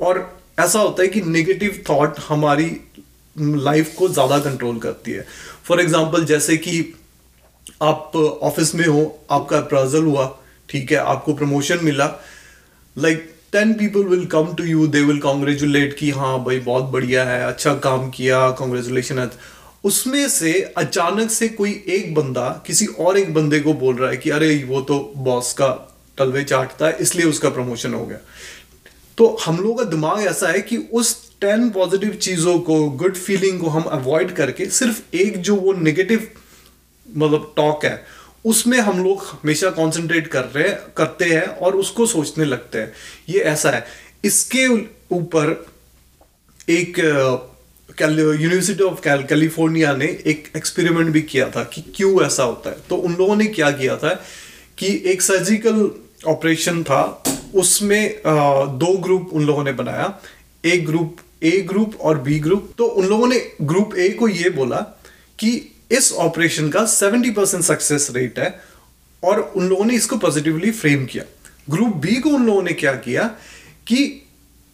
और 0.00 0.20
ऐसा 0.58 0.78
होता 0.78 1.02
है 1.02 1.08
कि 1.08 1.20
नेगेटिव 1.20 1.82
थॉट 1.90 2.18
हमारी 2.28 2.70
लाइफ 3.36 3.94
को 3.94 4.08
ज़्यादा 4.08 4.38
कंट्रोल 4.38 4.78
करती 4.78 5.12
है। 5.12 5.26
फॉर 5.64 5.80
एग्ज़ाम्पल 5.80 6.24
जैसे 6.24 6.56
कि 6.56 6.80
आप 7.82 8.16
ऑफ़िस 8.16 8.74
में 8.74 8.86
हो 8.86 9.02
आपका 9.30 9.58
अप्राजल 9.58 10.04
हुआ 10.04 10.26
ठीक 10.68 10.92
है 10.92 10.98
आपको 10.98 11.34
प्रमोशन 11.34 11.84
मिला 11.84 12.06
like 12.96 13.18
like, 13.18 13.35
ten 13.52 13.72
people 13.74 14.00
will 14.00 14.26
come 14.26 14.54
to 14.54 14.64
you 14.64 14.86
they 14.86 15.00
will 15.00 15.18
congratulate 15.18 15.98
कि 15.98 16.10
हाँ 16.10 16.44
भाई, 16.44 16.58
बहुत 16.58 16.84
बढ़िया 16.84 17.24
है 17.24 17.46
अच्छा 17.46 17.74
काम 17.74 18.10
किया 18.10 18.50
कॉन्ग्रेचुलेशन 18.50 19.18
है। 19.18 19.30
उसमें 19.84 20.28
से 20.28 20.74
अचानक 20.76 21.30
से 21.30 21.48
कोई 21.48 21.84
एक 21.88 22.14
बंदा, 22.14 22.62
किसी 22.66 22.86
और 22.86 23.18
एक 23.18 23.34
बंदे 23.34 23.60
को 23.60 23.74
बोल 23.74 23.96
रहा 23.96 24.10
है 24.10 24.16
कि, 24.16 24.30
अरे, 24.30 24.64
वो 24.68 24.80
तो 24.80 25.12
बॉस 25.16 25.52
का 25.52 25.68
तलवे 26.18 26.44
चाटता 26.44 26.86
है, 26.86 26.96
इसलिए 27.00 27.26
उसका 27.26 27.48
प्रमोशन 27.50 27.94
हो 27.94 28.06
गया। 28.06 28.18
तो 29.18 29.38
हम 29.46 29.56
लोगों 29.56 29.74
का 29.74 29.84
दिमाग 29.84 30.20
ऐसा 30.20 30.48
है 30.48 30.60
कि 30.60 30.76
उस 30.76 31.30
टेन 31.40 31.70
पॉजिटिव 31.70 32.10
चीज़ों 32.10 32.58
को 32.58 32.90
गुड 32.90 33.14
फीलिंग 33.14 33.60
को 33.60 33.66
हम 33.66 33.82
अवॉइड 33.82 34.32
करके 34.32 34.66
सिर्फ़ 34.66 35.16
एक 35.16 35.40
जो 35.40 35.56
वो 35.56 35.72
नेगेटिव 35.72 36.28
मतलब 37.16 37.54
टॉक 37.56 37.84
है 37.84 38.04
उसमें 38.46 38.78
हम 38.78 39.02
लोग 39.04 39.22
हमेशा 39.22 39.70
कंसंट्रेट 39.70 40.26
कर 40.26 40.44
रहे, 40.46 40.68
करते 40.96 41.24
हैं 41.24 41.46
और 41.46 41.76
उसको 41.76 42.06
सोचने 42.06 42.44
लगते 42.44 42.78
हैं। 42.78 42.92
ये 43.28 43.40
ऐसा 43.40 43.70
है। 43.70 43.84
इसके 44.24 44.66
ऊपर 45.14 45.66
एक 46.68 46.98
यूनिवर्सिटी 48.00 48.84
ऑफ़ 48.84 49.00
कैलिफ़ोर्निया 49.04 49.92
ने 49.92 50.06
एक 50.26 50.50
एक्सपेरिमेंट 50.56 51.10
भी 51.10 51.22
किया 51.22 51.48
था 51.50 51.62
कि 51.64 51.84
क्यों 51.96 52.24
ऐसा 52.26 52.42
होता 52.42 52.70
है। 52.70 52.76
तो 52.88 52.96
उन 52.96 53.14
लोगों 53.14 53.36
ने 53.36 53.46
क्या 53.48 53.70
किया 53.70 53.96
था 53.96 54.14
कि 54.78 55.02
एक 55.06 55.22
सर्जिकल 55.22 55.90
ऑपरेशन 56.28 56.82
था। 56.82 57.02
उसमें 57.54 58.20
दो 58.78 58.96
ग्रुप 58.98 59.30
उन 59.32 59.46
लोगों 59.46 59.64
ने 59.64 59.72
बनाया। 59.72 60.18
एक 60.64 60.86
ग्रुप 60.86 61.16
ए 61.42 61.60
ग्रुप 61.60 62.00
और 62.00 62.18
बी 62.18 62.38
ग्रुप 62.40 62.72
तो 62.78 62.84
उन 62.86 63.06
लोगों 63.06 63.26
ने 63.28 63.38
ग्रुप 63.62 63.96
ए 63.96 64.08
को 64.10 64.28
ये 64.28 64.50
बोला 64.50 64.76
कि 65.38 65.50
इस 65.92 66.12
ऑपरेशन 66.12 66.68
का 66.68 66.86
70 66.86 67.30
परसेंट 67.30 67.62
सक्सेस 67.62 68.08
रेट 68.10 68.38
है 68.38 68.60
और 69.24 69.40
उन 69.56 69.68
लोगों 69.68 69.84
ने 69.84 69.94
इसको 69.94 70.16
पॉजिटिवली 70.16 70.70
फ्रेम 70.70 71.06
किया। 71.06 71.24
ग्रुप 71.70 71.96
बी 71.96 72.14
को 72.14 72.30
उन 72.30 72.46
लोगों 72.46 72.62
ने 72.62 72.72
क्या 72.72 72.92
किया 72.92 73.24
कि 73.86 74.22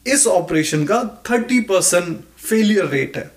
इस 0.06 0.26
ऑपरेशन 0.26 0.85
का 0.85 1.23
30 1.31 1.61
परसेंट 1.61 2.19
फेलियर 2.38 2.87
रेट 2.87 3.17
है 3.17 3.31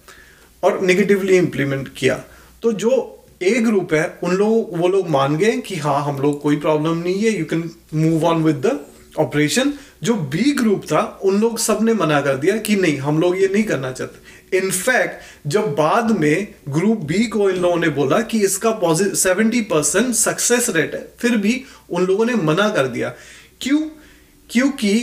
और 0.63 0.81
नेगेटिवली 0.81 1.37
इंप्लीमेंट 1.37 1.89
किया। 1.97 2.23
तो 2.61 2.71
जो 2.71 3.11
ए 3.43 3.51
ग्रुप 3.51 3.93
है, 3.93 4.19
उन 4.23 4.33
लोग, 4.33 4.77
वो 4.77 4.87
लोग 4.87 5.09
मान 5.09 5.37
गए 5.37 5.57
कि 5.57 5.75
हाँ 5.75 6.03
हम 6.03 6.19
लोग 6.19 6.41
कोई 6.41 6.55
प्रॉब्लम 6.55 6.97
नहीं 6.97 7.23
है 7.23 7.37
you 7.39 7.45
can 7.45 7.69
move 7.93 8.25
on 8.25 8.43
with 8.43 8.55
the 8.55 8.79
operation 9.19 9.73
जो 10.03 10.13
बी 10.13 10.51
ग्रुप 10.51 10.83
था, 10.83 11.19
उन 11.23 11.39
लोग 11.41 11.59
सबने 11.59 11.93
मना 11.93 12.21
कर 12.21 12.35
दिया 12.35 12.57
कि 12.57 12.75
नहीं, 12.75 12.97
हम 12.97 13.19
लोग 13.19 13.41
ये 13.41 13.47
नहीं 13.47 13.63
करना 13.63 13.91
चाहते। 13.91 14.24
इनफैक्ट 14.53 15.47
जब 15.47 15.75
बाद 15.75 16.11
में 16.11 16.47
ग्रुप 16.69 16.99
बी 16.99 17.25
को 17.27 17.49
इन 17.49 17.55
लोगों 17.55 17.77
ने 17.77 17.89
बोला 17.89 18.21
कि 18.21 18.39
इसका 18.39 18.71
positive 18.71 19.15
seventy 19.15 19.61
percent 19.61 20.13
success 20.15 20.69
rate 20.69 20.93
है, 20.93 21.07
फिर 21.19 21.35
भी 21.35 21.63
उन 21.89 22.05
लोगों 22.05 22.25
ने 22.25 22.35
मना 22.35 22.69
कर 22.69 22.87
दिया। 22.87 23.13
क्यों? 23.61 23.79
क्योंकि 24.49 24.93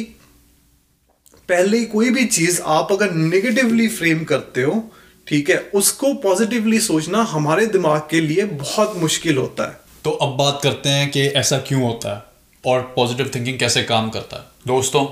पहले 1.49 1.84
कोई 1.84 2.11
भी 2.11 2.25
चीज़ 2.25 2.61
आप 2.62 2.92
अगर 2.92 3.11
नेगेटिवली 3.11 3.88
फ्रेम 3.88 4.25
करते 4.25 4.62
हो, 4.62 4.92
ठीक 5.26 5.50
है, 5.50 5.56
उसको 5.75 6.12
पॉजिटिवली 6.14 6.80
सोचना 6.80 7.22
हमारे 7.22 7.66
दिमाग 7.66 8.00
के 8.11 8.20
लिए 8.20 8.44
बहुत 8.44 8.96
मुश्किल 8.96 9.37
होता 9.37 9.64
है। 9.64 9.80
तो 10.04 10.11
अब 10.11 10.37
बात 10.37 10.61
करते 10.62 10.88
हैं 10.88 11.11
कि 11.11 11.20
ऐसा 11.20 11.58
क्यों 11.58 11.82
होता 11.82 12.14
है 12.14 12.22
और 12.64 12.80
पॉजिटिव 12.96 13.30
थिंकिंग 13.34 13.58
कैसे 13.58 13.82
काम 13.82 14.08
करता 14.11 14.37
है। 14.37 14.44
दोस्तों, 14.66 15.04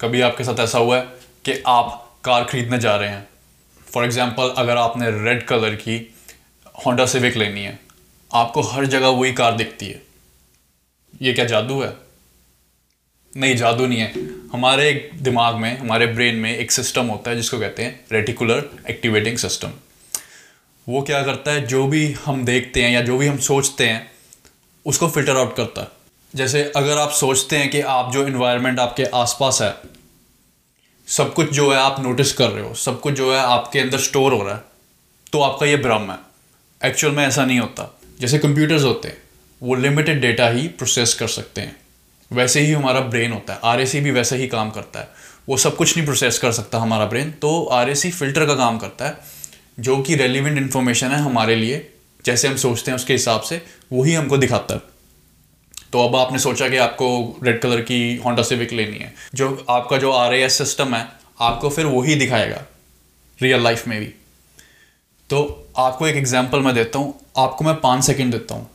कभी 0.00 0.20
आपके 0.20 0.44
साथ 0.44 0.60
ऐसा 0.60 0.78
हुआ 0.78 0.96
है 0.96 1.02
कि 1.44 1.62
आप 1.66 2.20
कार 2.24 2.44
खरीदने 2.44 2.78
जा 2.78 2.96
रहे 2.96 3.08
हैं? 3.08 3.28
फॉर 3.88 4.04
एग्ज़ाम्पल 4.04 4.54
अगर 4.58 4.76
आपने 4.76 5.10
रेड 5.10 5.46
कलर 5.46 5.74
की 5.74 6.14
होंडा 6.86 7.06
सिविक 7.06 7.36
लेनी 7.36 7.62
है, 7.62 7.78
आपको 8.30 8.60
हर 8.60 8.86
जगह 8.86 9.08
वही 9.08 9.32
कार 9.32 9.56
दिखती 9.56 9.86
है। 9.86 10.02
ये 11.22 11.32
क्या 11.32 11.44
जादू 11.44 11.80
है? 11.82 11.92
नहीं, 13.36 13.56
जादू 13.56 13.86
नहीं 13.86 13.98
है। 13.98 14.12
हमारे 14.52 15.10
दिमाग 15.14 15.54
में, 15.54 15.78
हमारे 15.78 16.06
ब्रेन 16.06 16.34
में 16.34 16.56
एक 16.56 16.72
सिस्टम 16.72 17.06
होता 17.06 17.30
है, 17.30 17.36
जिसको 17.36 17.58
कहते 17.58 17.82
हैं 17.82 18.04
रेटिकुलर 18.12 18.68
एक्टिवेटिंग 18.90 19.36
सिस्टम 19.36 19.72
वो 20.88 21.02
क्या 21.02 21.22
करता 21.22 21.52
है? 21.52 21.66
जो 21.66 21.86
भी 21.86 22.12
हम 22.12 22.44
देखते 22.44 22.82
हैं 22.82 22.90
या 22.90 23.00
जो 23.00 23.18
भी 23.18 23.26
हम 23.26 23.38
सोचते 23.38 23.86
हैं, 23.88 24.10
उसको 24.86 25.08
फ़िल्टर 25.08 25.36
आउट 25.36 25.56
करता 25.56 25.80
है। 25.80 25.88
जैसे 26.34 26.72
अगर 26.76 26.98
आप 26.98 27.10
सोचते 27.10 27.56
हैं 27.56 27.70
कि 27.70 27.80
आप 27.80 28.12
जो 28.12 28.26
इन्वायरमेंट 28.26 28.78
आपके 28.78 29.04
आसपास 29.04 29.62
है 29.62 29.97
सब 31.08 31.32
कुछ 31.34 31.50
जो 31.50 31.70
है 31.72 31.78
आप 31.78 32.00
नोटिस 32.00 32.32
कर 32.32 32.48
रहे 32.48 32.64
हो, 32.64 32.74
सब 32.74 33.00
कुछ 33.00 33.14
जो 33.14 33.32
है 33.34 33.38
आपके 33.40 33.80
अंदर 33.80 33.98
स्टोर 33.98 34.32
हो 34.32 34.42
रहा 34.42 34.54
है 34.54 34.62
तो 35.32 35.40
आपका 35.40 35.66
ये 35.66 35.76
भ्रम 35.76 36.10
है। 36.10 36.18
एक्चुअल 36.80 37.14
में 37.14 37.26
ऐसा 37.26 37.44
नहीं 37.44 37.58
होता। 37.60 37.98
जैसे 38.20 38.38
कंप्यूटर्स 38.38 38.82
होते 38.82 39.08
हैं, 39.08 39.16
वो 39.62 39.74
लिमिटेड 39.74 40.20
डेटा 40.20 40.48
ही 40.48 40.66
प्रोसेस 40.68 41.14
कर 41.14 41.28
सकते 41.28 41.60
हैं। 41.60 41.76
वैसे 42.30 42.60
ही 42.60 42.72
हमारा 42.72 43.00
ब्रेन 43.00 43.32
होता 43.32 43.52
है। 43.52 43.60
आर 43.64 43.84
भी 43.84 44.10
वैसे 44.10 44.36
ही 44.36 44.48
काम 44.48 44.70
करता 44.70 45.00
है। 45.00 45.08
वो 45.48 45.56
सब 45.56 45.76
कुछ 45.76 45.96
नहीं 45.96 46.06
प्रोसेस 46.06 46.38
कर 46.38 46.52
सकता 46.52 46.78
हमारा 46.78 47.06
ब्रेन 47.06 47.30
तो 47.32 47.64
आर 47.64 47.94
फ़िल्टर 47.94 48.46
का 48.46 48.54
काम 48.54 48.78
करता 48.78 49.06
है, 49.06 49.16
जो 49.80 49.96
कि 49.98 50.14
रेलिवेंट 50.14 50.58
इन्फॉर्मेशन 50.58 51.06
है 51.06 51.18
हमारे 51.18 51.54
लिए। 51.54 51.90
जैसे 52.24 52.48
हम 52.48 52.56
सोचते 52.56 52.90
हैं 52.90 52.96
उसके 52.96 53.12
हिसाब 53.12 53.40
से 53.40 53.62
वही 53.92 54.14
हमको 54.14 54.36
दिखाता 54.36 54.74
है। 54.74 54.80
तो 55.92 56.06
अब 56.08 56.16
आपने 56.16 56.38
सोचा 56.38 56.68
कि 56.68 56.76
आपको 56.78 57.08
रेड 57.44 57.60
कलर 57.60 57.80
की 57.82 58.16
होंडा 58.24 58.42
सिविक 58.42 58.72
लेनी 58.72 58.98
है। 58.98 59.12
जो 59.34 59.66
आपका 59.70 59.96
जो 59.98 60.12
आर 60.12 60.48
सिस्टम 60.50 60.94
है 60.94 61.06
आपको 61.40 61.70
फिर 61.70 61.86
वही 61.86 62.14
दिखाएगा 62.16 62.64
रियल 63.38 63.62
लाइफ 63.62 63.86
में 63.88 63.98
भी। 64.00 64.12
तो 65.30 65.70
आपको 65.78 66.06
एक 66.06 66.16
एग्ज़ाम्पल 66.16 66.60
मैं 66.60 66.74
देता 66.74 66.98
हूँ 66.98 67.14
आपको 67.38 67.64
मैं 67.64 67.74
पाँच 67.80 68.04
सेकेंड 68.04 68.32
देता 68.32 68.54
हूँ। 68.54 68.68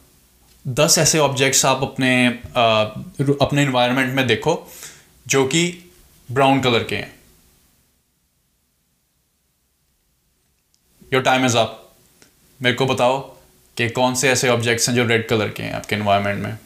दस 0.65 0.97
ऐसे 0.97 1.19
ऑब्जेक्ट्स 1.19 1.65
आप 1.65 1.81
अपने 1.83 2.11
आ, 2.27 2.83
अपने 3.41 3.63
इन्वायरमेंट 3.63 4.13
में 4.15 4.25
देखो 4.27 4.55
जो 5.25 5.45
कि 5.45 5.63
ब्राउन 6.29 6.61
कलर 6.61 6.83
के 6.83 6.95
हैं। 6.95 7.13
योर 11.11 11.23
टाइम 11.23 11.45
इज़ 11.45 11.57
अप 11.57 11.79
मेरे 12.59 12.75
को 12.75 12.85
बताओ 12.85 13.19
कि 13.77 13.89
कौन 13.91 14.15
से 14.15 14.29
ऐसे 14.29 14.49
ऑब्जेक्ट्स 14.49 14.89
हैं 14.89 14.95
जो 14.95 15.05
रेड 15.05 15.27
कलर 15.27 15.49
के 15.49 15.63
हैं 15.63 15.73
आपके 15.73 15.95
इन्वायरमेंट 15.95 16.43
में? 16.43 16.57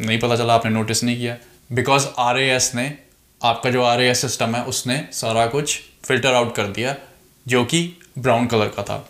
नहीं 0.00 0.18
पता 0.18 0.36
चला, 0.36 0.54
आपने 0.54 0.70
नोटिस 0.70 1.04
नहीं 1.04 1.16
किया। 1.16 1.36
बिकॉज़ 1.72 2.06
आर 2.18 2.60
ने, 2.74 2.98
आपका 3.40 3.70
जो 3.70 3.82
आर 3.82 4.14
सिस्टम 4.14 4.54
है, 4.54 4.62
उसने 4.62 5.08
सारा 5.12 5.46
कुछ 5.46 5.80
फ़िल्टर 6.04 6.34
आउट 6.34 6.54
कर 6.54 6.66
दिया, 6.66 6.96
जो 7.46 7.64
कि 7.64 7.96
ब्राउन 8.18 8.46
कलर 8.46 8.68
का 8.68 8.82
था। 8.82 9.08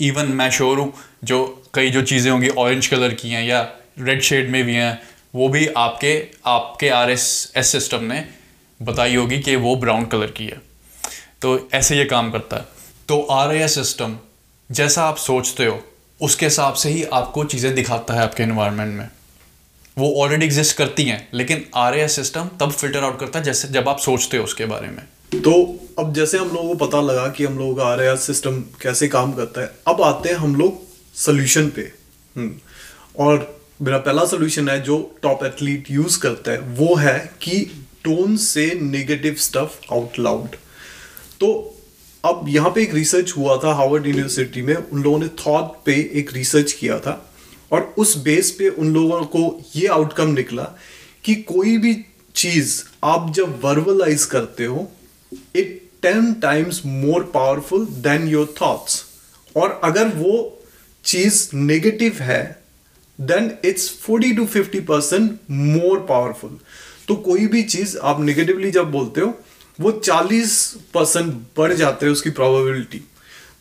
इवन 0.00 0.26
मैं 0.26 0.50
श्योर 0.50 0.78
हूँ, 0.78 0.92
जो 1.24 1.62
कई 1.74 1.90
जो 1.90 2.02
चीज़ें 2.02 2.30
होंगी 2.30 2.48
ऑरेंज 2.48 2.86
कलर 2.86 3.14
की 3.14 3.30
हैं 3.30 3.44
या 3.44 3.62
रेड 3.98 4.22
शेड 4.22 4.50
में 4.50 4.64
भी 4.64 4.74
हैं, 4.74 5.02
वो 5.34 5.48
भी 5.48 5.66
आपके 5.66 6.28
आपके 6.46 6.88
आर 6.88 7.10
एस 7.10 7.52
सिस्टम 7.56 8.04
ने 8.04 8.24
बताई 8.82 9.14
होगी 9.14 9.38
कि 9.38 9.56
वो 9.56 9.76
ब्राउन 9.76 10.04
कलर 10.04 10.26
की 10.26 10.46
है। 10.46 10.60
तो 11.42 11.68
ऐसे 11.74 11.96
ये 11.96 12.04
काम 12.04 12.30
करता 12.30 12.56
है। 12.56 12.66
तो 13.08 13.20
आर 13.22 13.66
सिस्टम 13.68 14.16
जैसा 14.70 15.04
आप 15.04 15.16
सोचते 15.16 15.64
हो, 15.64 15.82
उसके 16.20 16.46
हिसाब 16.46 16.74
से 16.74 16.90
ही 16.90 17.04
आपको 17.04 17.44
चीज़ें 17.44 17.74
दिखाता 17.74 18.14
है 18.14 18.22
आपके 18.22 18.42
इन्वायरमेंट 18.42 18.98
में। 18.98 19.08
वो 19.96 20.12
ऑलरेडी 20.22 20.46
एग्जिस्ट 20.46 20.76
करती 20.76 21.04
हैं 21.04 21.28
लेकिन 21.34 21.64
आर 21.76 22.06
सिस्टम 22.08 22.48
तब 22.60 22.70
फ़िल्टर 22.72 23.04
आउट 23.04 23.18
करता 23.20 23.38
है 23.38 23.44
जैसे 23.44 23.68
जब 23.68 23.88
आप 23.88 23.98
सोचते 23.98 24.36
हो 24.36 24.44
उसके 24.44 24.66
बारे 24.66 24.88
में। 24.88 25.42
तो 25.42 25.52
अब 25.98 26.12
जैसे 26.14 26.38
हम 26.38 26.48
लोगों 26.48 26.68
को 26.68 26.86
पता 26.86 27.00
लगा 27.00 27.26
कि 27.28 27.44
हम 27.44 27.58
लोगों 27.58 27.74
का 27.74 27.84
आर 27.84 28.16
सिस्टम 28.18 28.60
कैसे 28.82 29.08
काम 29.08 29.32
करता 29.32 29.60
है 29.60 29.70
अब 29.88 30.02
आते 30.02 30.28
हैं 30.28 30.36
हम 30.36 30.54
लोग 30.56 30.80
सोल्यूशन 31.16 31.68
पे। 31.68 31.82
हम्म, 32.36 32.54
और 33.18 33.60
मेरा 33.82 33.98
पहला 33.98 34.24
सोल्यूशन 34.24 34.68
है 34.68 34.80
जो 34.82 34.98
टॉप 35.22 35.44
एथलीट 35.44 35.90
यूज़ 35.90 36.18
करता 36.20 36.52
है 36.52 36.58
वो 36.78 36.94
है 36.94 37.18
कि 37.42 37.60
टोन 38.04 38.36
से 38.36 38.70
नेगेटिव 38.82 39.34
स्टफ़ 39.40 39.92
आउट 39.92 40.18
लाउड 40.18 40.56
तो 41.40 41.52
अब 42.24 42.44
यहाँ 42.48 42.70
पे 42.70 42.82
एक 42.82 42.94
रिसर्च 42.94 43.32
हुआ 43.36 43.56
था 43.56 43.72
हार्वर्ड 43.74 44.06
यूनिवर्सिटी 44.06 44.62
में 44.62 44.74
उन 44.74 45.02
लोगों 45.02 45.18
ने 45.18 45.28
थॉट 45.40 45.72
पे 45.84 45.94
एक 46.14 46.32
रिसर्च 46.32 46.72
किया 46.72 46.98
था। 46.98 47.14
और 47.72 47.94
उस 47.98 48.16
बेस 48.16 48.50
पे 48.50 48.68
उन 48.68 48.94
लोगों 48.94 49.24
को 49.24 49.60
ये 49.76 49.86
आउटकम 49.86 50.28
निकला 50.28 50.62
कि 51.24 51.34
कोई 51.34 51.78
भी 51.78 51.94
चीज़ 52.36 52.82
आप 53.04 53.32
जब 53.32 53.60
वर्बलाइज 53.64 54.24
करते 54.24 54.64
हो 54.64 54.92
it 55.56 55.90
ten 56.02 56.32
times 56.34 56.82
more 56.86 57.24
powerful 57.24 57.86
than 57.86 58.28
your 58.28 58.54
thoughts 58.62 59.04
और 59.56 59.80
अगर 59.84 60.08
वो 60.08 60.62
चीज़ 61.04 61.48
नेगेटिव 61.54 62.12
है 62.20 62.62
then 63.20 63.50
it's 63.64 63.88
forty 63.98 64.32
two 64.32 64.46
fifty 64.46 64.80
percent 64.80 65.38
more 65.50 65.98
powerful 65.98 66.58
तो 67.08 67.14
कोई 67.16 67.46
भी 67.46 67.62
चीज़ 67.62 67.98
आप 67.98 68.20
नेगेटिवली 68.20 68.70
जब 68.70 68.90
बोलते 68.90 69.20
हो, 69.20 69.34
वो 69.80 69.90
चालीस 69.92 70.74
परसेंट 70.94 71.34
बढ़ 71.58 71.72
जाते 71.72 72.06
हैं 72.06 72.12
उसकी 72.12 72.30
प्रोबेबिलिटी 72.30 73.02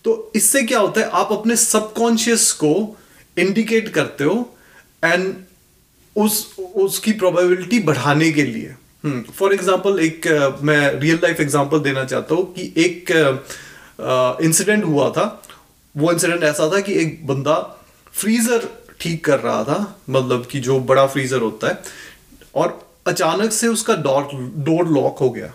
तो 0.03 0.31
इससे 0.35 0.63
क्या 0.63 0.79
होता 0.79 1.01
है, 1.01 1.09
आप 1.09 1.31
अपने 1.31 1.55
सबकॉन्शियस 1.55 2.51
को 2.51 2.97
इंडिकेट 3.37 3.89
करते 3.89 4.23
हो 4.23 4.35
एंड 5.03 5.33
उस 6.15 6.55
उसकी 6.57 7.11
प्रोबेबिलिटी 7.13 7.79
बढ़ाने 7.79 8.31
के 8.31 8.43
लिए। 8.43 8.75
For 9.03 9.49
hmm. 9.49 9.59
एग्ज़ाम्पल 9.59 9.99
एक 9.99 10.27
uh, 10.27 10.63
मैं 10.63 10.99
रियल 10.99 11.19
लाइफ 11.23 11.39
एग्ज़ाम्पल 11.41 11.79
देना 11.79 12.03
चाहता 12.05 12.35
हूँ 12.35 12.53
कि 12.53 12.73
एक 12.77 13.11
इंसिडेंट 14.41 14.83
uh, 14.83 14.85
uh, 14.85 14.93
हुआ 14.93 15.09
था। 15.09 15.25
वो 15.95 16.11
इंसिडेंट 16.11 16.43
ऐसा 16.43 16.69
था 16.71 16.79
कि 16.79 16.93
एक 16.93 17.25
बंदा 17.27 17.55
फ्रीजर 18.13 18.67
ठीक 18.99 19.23
कर 19.25 19.39
रहा 19.39 19.63
था 19.63 19.79
मतलब 20.09 20.45
कि 20.45 20.59
जो 20.59 20.79
बड़ा 20.79 21.05
फ्रीजर 21.07 21.41
होता 21.41 21.67
है 21.67 21.81
और 22.55 22.79
अचानक 23.07 23.51
से 23.51 23.67
उसका 23.67 23.95
डोर 23.95 24.29
डोर 24.65 24.87
लॉक 24.87 25.19
हो 25.19 25.29
गया। 25.29 25.53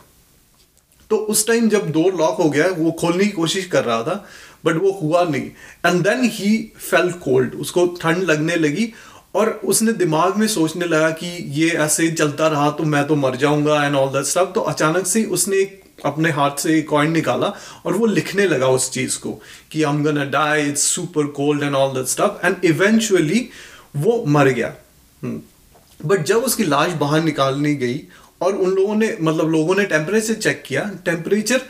तो 1.11 1.16
उस 1.16 1.47
टाइम 1.47 1.68
जब 1.68 1.90
डोर 1.92 2.14
लॉक 2.14 2.37
हो 2.37 2.49
गया 2.50 2.66
वो 2.78 2.90
खोलने 3.00 3.25
की 3.25 3.30
कोशिश 3.30 3.66
कर 3.66 3.85
रहा 3.85 4.02
था 4.02 4.25
बट 4.66 4.76
वो 4.76 4.90
हुआ 5.02 5.23
नहीं. 5.25 5.50
And 5.87 6.02
then 6.02 6.25
he 6.32 6.56
fell 6.80 7.11
cold 7.25 7.54
उसको 7.56 7.87
ठंड 8.02 8.23
लगने 8.25 8.56
लगी 8.56 8.92
और 9.35 9.49
उसने 9.64 9.92
दिमाग 9.94 10.37
में 10.37 10.46
सोचने 10.49 10.87
लगा 10.87 11.11
कि 11.12 11.26
ये 11.54 11.68
ऐसे 11.78 12.11
चलता 12.11 12.46
रहा 12.49 12.70
तो 12.70 12.85
मैं 12.85 13.06
तो 13.06 13.16
मर 13.16 13.37
जाऊँगा 13.37 13.82
एंड 13.85 13.96
ऑल 13.96 14.08
दैट 14.12 14.25
स्टफ़ 14.25 14.52
तो 14.52 14.61
अचानक 14.70 15.06
से 15.06 15.25
उसने 15.30 15.62
अपने 16.04 16.30
हाथ 16.30 16.56
से 16.58 16.80
कॉइन 16.82 17.12
निकाला 17.12 17.52
और 17.87 17.96
वो 17.96 18.06
लिखने 18.06 18.46
लगा 18.46 18.68
उस 18.68 18.90
चीज़ 18.90 19.18
को 19.18 19.32
कि 19.73 19.82
I 19.82 19.92
am 19.92 20.02
gonna 20.04 20.25
die 20.30 20.68
it's 20.68 20.82
super 20.94 21.26
cold 21.37 21.62
and 21.62 21.75
all 21.75 21.94
that 21.94 22.06
stuff 22.06 22.46
and 22.46 22.64
eventually 22.64 23.49
वो 23.96 24.23
मर 24.28 24.49
गया. 24.49 24.68
But 25.23 25.25
hmm. 25.25 26.23
जब 26.23 26.44
उसकी 26.44 26.64
लाश 26.64 26.92
बाहर 27.00 27.23
निकालनी 27.23 27.75
गई 27.75 28.00
और 28.42 28.54
उन 28.54 28.70
लोगों 28.70 28.94
ने 28.94 29.16
मतलब 29.20 29.50
लोगों 29.50 29.75
ने 29.75 29.85
टेम्परेचर 29.87 30.35
चेक 30.37 30.62
किया 30.66 30.90
टेम्परेचर 31.04 31.61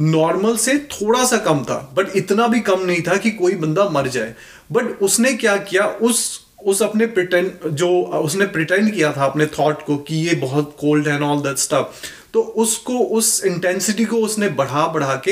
नॉर्मल 0.00 0.56
से 0.56 0.78
थोड़ा 0.78 1.24
सा 1.24 1.36
कम 1.36 1.64
था 1.64 1.92
बट 1.94 2.16
इतना 2.16 2.46
भी 2.46 2.60
कम 2.60 2.80
नहीं 2.80 3.02
था 3.02 3.16
कि 3.16 3.30
कोई 3.30 3.52
बंदा 3.52 3.88
मर 3.88 4.08
जाए। 4.08 4.34
बट 4.72 4.84
उसने 5.02 5.32
क्या 5.32 5.56
किया? 5.56 5.86
उस 5.86 6.46
उस 6.64 6.82
अपने 6.82 7.06
प्रिटेंड 7.06 7.52
जो 7.66 8.02
उसने 8.02 8.46
प्रिटेंड 8.46 8.94
किया 8.94 9.12
था 9.12 9.24
अपने 9.24 9.46
थॉट 9.46 9.84
को 9.84 9.96
कि 9.96 10.16
ये 10.16 10.34
बहुत 10.34 10.76
कोल्ड 10.80 11.08
है 11.08 11.14
एंड 11.14 11.22
ऑल 11.22 11.42
दैट 11.42 11.56
स्टफ़ 11.56 11.86
तो 12.34 12.40
उसको, 12.40 12.98
उस 12.98 13.44
इंटेंसिटी 13.44 14.04
को 14.04 14.16
उसने 14.16 14.48
बढ़ा 14.48 14.86
बढ़ा 14.86 15.22
के 15.24 15.30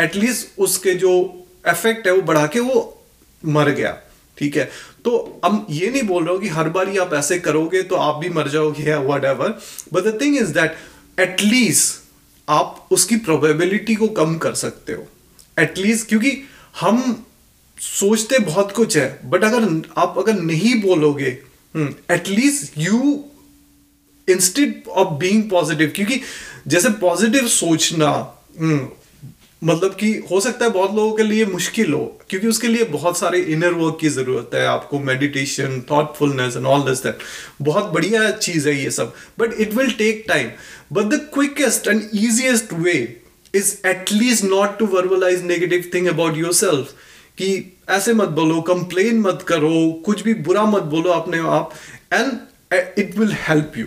एटलीस्ट 0.00 0.58
उसके 0.58 0.94
जो 0.94 1.42
इफ़ेक्ट 1.68 2.06
है 2.06 2.12
वो 2.12 2.22
बढ़ा 2.22 2.46
के 2.46 2.60
वो 2.60 3.04
मर 3.46 3.70
गया। 3.70 3.98
ठीक 4.38 4.56
है? 4.56 4.70
तो 5.04 5.40
अब 5.44 5.66
ये 5.70 5.90
नहीं 5.90 6.02
बोल 6.02 6.24
रहा 6.24 6.32
हूँ 6.32 6.40
कि 6.40 6.48
हर 6.48 6.68
बार 6.68 6.88
ही 6.88 6.98
आप 6.98 7.14
ऐसे 7.14 7.38
करोगे 7.38 7.82
तो 7.82 7.96
आप 7.96 8.16
भी 8.16 8.28
मर 8.28 8.48
जाओगे 8.48 8.82
या 8.82 8.98
whatever 9.24 9.58
but 9.92 10.02
the 10.02 10.18
thing 10.20 10.36
is 10.36 10.52
that 10.52 10.76
at least 11.20 12.05
आप 12.48 12.88
उसकी 12.90 13.16
प्रोबेबिलिटी 13.16 13.94
को 13.94 14.08
कम 14.08 14.36
कर 14.38 14.54
सकते 14.54 14.92
हो। 14.92 15.06
एटलीस्ट 15.58 16.08
क्योंकि 16.08 16.42
हम 16.80 17.26
सोचते 17.80 18.38
बहुत 18.38 18.72
कुछ 18.72 18.96
है 18.96 19.20
बट 19.24 19.44
अगर 19.44 19.82
आप 19.96 20.14
अगर 20.18 20.40
नहीं 20.40 20.74
बोलोगे 20.82 21.38
at least 22.10 22.78
you 22.78 23.24
instead 24.28 24.88
of 24.88 25.08
being 25.08 25.50
positive 25.50 25.92
क्योंकि 25.96 26.20
जैसे 26.66 26.90
पॉजिटिव 26.90 27.46
सोचना 27.48 28.08
हम्म, 28.60 28.88
मतलब 29.62 29.94
कि 30.00 30.12
हो 30.30 30.40
सकता 30.40 30.64
है 30.64 30.70
बहुत 30.70 30.94
लोगों 30.94 31.12
के 31.16 31.22
लिए 31.22 31.44
मुश्किल 31.46 31.92
हो, 31.92 32.04
क्योंकि 32.30 32.46
उसके 32.46 32.68
लिए 32.68 32.84
बहुत 32.86 33.18
सारे 33.18 33.40
इनर 33.52 33.72
वर्क 33.74 33.98
की 34.00 34.08
ज़रूरत 34.08 34.50
है, 34.54 34.66
आपको 34.66 34.98
meditation 35.00 35.80
thoughtfulness 35.90 36.56
and 36.56 36.66
all 36.66 36.82
this 36.90 37.02
that 37.02 37.18
बहुत 37.62 37.92
बढ़िया 37.92 38.30
चीज़ 38.30 38.68
है 38.68 38.76
ये 38.82 38.90
सब 38.90 39.14
but 39.38 39.54
it 39.60 39.74
will 39.74 39.90
take 39.98 40.24
time 40.28 40.50
but 40.92 41.14
the 41.14 41.20
quickest 41.34 41.88
and 41.88 42.02
easiest 42.14 42.72
way 42.72 42.94
is 43.54 43.74
at least 43.86 44.44
not 44.44 44.78
to 44.78 44.86
verbalise 44.86 45.44
negative 45.44 45.90
thing 45.94 46.08
about 46.08 46.36
yourself 46.54 46.94
कि 47.38 47.50
ऐसे 47.90 48.12
मत 48.14 48.28
बोलो 48.36 48.60
कंप्लेन 48.62 49.20
मत 49.20 49.44
करो, 49.48 50.02
कुछ 50.06 50.22
भी 50.22 50.34
बुरा 50.34 50.64
मत 50.66 50.82
बोलो 50.94 51.10
अपने 51.10 51.38
आप 51.38 51.72
and 52.12 52.32
it 52.98 53.18
will 53.18 53.36
help 53.40 53.72
you 53.78 53.86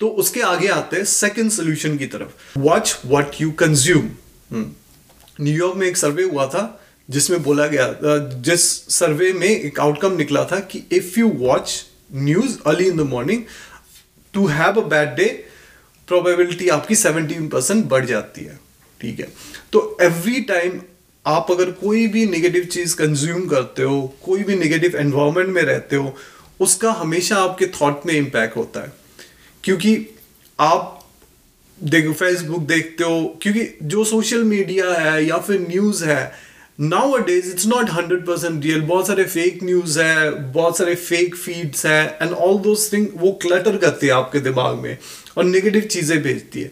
तो 0.00 0.08
उसके 0.20 0.40
आगे 0.42 0.68
आते 0.68 0.96
हैं 0.96 1.04
सेकेंड 1.04 1.50
सोल्यूशन 1.50 1.96
की 1.98 2.06
तरफ़। 2.06 2.58
Watch 2.58 2.98
what 3.06 3.40
you 3.40 3.50
consume 3.58 4.10
New York 4.52 5.76
में 5.76 5.86
एक 5.86 5.96
सर्वे 5.96 6.22
हुआ 6.22 6.46
था, 6.46 6.86
जिसमें 7.10 7.42
बोला 7.42 7.66
गया 7.66 7.94
जिस 8.40 8.62
सर्वे 8.90 9.32
में 9.32 9.46
एक 9.46 9.80
आउटकम 9.80 10.16
निकला 10.16 10.44
था 10.44 10.58
कि 10.60 10.82
if 10.92 11.18
you 11.20 11.28
watch 11.28 11.84
news 12.14 12.58
early 12.66 12.88
in 12.88 12.96
the 12.96 13.00
morning 13.00 13.42
to 14.34 14.46
have 14.46 14.80
a 14.80 14.84
bad 14.84 15.14
day 15.16 15.24
probability 16.08 16.68
आपकी 16.68 16.94
सेवनटीन 16.94 17.48
परसेंट 17.48 17.84
बढ़ 17.84 18.04
जाती 18.06 18.44
है। 18.44 18.58
ठीक 19.00 19.20
है? 19.20 19.28
तो 19.72 19.96
एवरी 20.02 20.40
टाइम 20.40 20.80
आप 21.26 21.50
अगर 21.50 21.70
कोई 21.70 22.06
भी 22.06 22.26
नेगेटिव 22.26 22.64
चीज़ 22.64 22.96
कंज्यूम 22.96 23.46
करते 23.46 23.82
हो, 23.82 24.14
कोई 24.24 24.42
भी 24.42 24.56
नेगेटिव 24.56 24.96
एनवायरमेंट 24.96 25.48
में 25.48 25.62
रहते 25.62 25.96
हो, 25.96 26.16
उसका 26.60 26.92
हमेशा 26.92 27.36
आपके 27.36 27.66
थॉट 27.66 28.06
में 28.06 28.14
इम्पैक्ट 28.14 28.56
होता 28.56 28.80
है। 28.80 28.92
क्योंकि 29.64 30.06
आप 30.60 30.99
देखो 31.82 32.12
फेसबुक 32.12 32.62
देखते 32.62 33.04
हो, 33.04 33.38
क्योंकि 33.42 33.68
जो 33.82 34.04
सोशल 34.04 34.42
मीडिया 34.44 34.92
है 34.92 35.24
या 35.24 35.38
फिर 35.38 35.60
न्यूज़ 35.60 36.04
है 36.04 36.32
now 36.78 37.16
days 37.18 37.50
it's 37.50 37.66
not 37.66 37.90
hundred 37.90 38.24
percent 38.26 38.64
real 38.64 38.80
बहुत 38.82 39.06
सारे 39.06 39.24
फेक 39.24 39.62
न्यूज़ 39.64 39.98
है, 40.00 40.30
बहुत 40.52 40.78
सारे 40.78 40.94
फेक 40.96 41.34
फीड्स 41.36 41.86
है 41.86 42.18
एंड 42.22 42.32
ऑल 42.32 42.58
दोज 42.58 42.92
थिंग 42.92 43.06
वो 43.16 43.32
क्लटर 43.42 43.76
करती 43.76 44.06
है 44.06 44.12
आपके 44.12 44.40
दिमाग 44.40 44.76
में 44.78 44.96
और 45.36 45.44
नेगेटिव 45.44 45.82
चीज़ें 45.82 46.22
भेजती 46.22 46.60
है। 46.60 46.70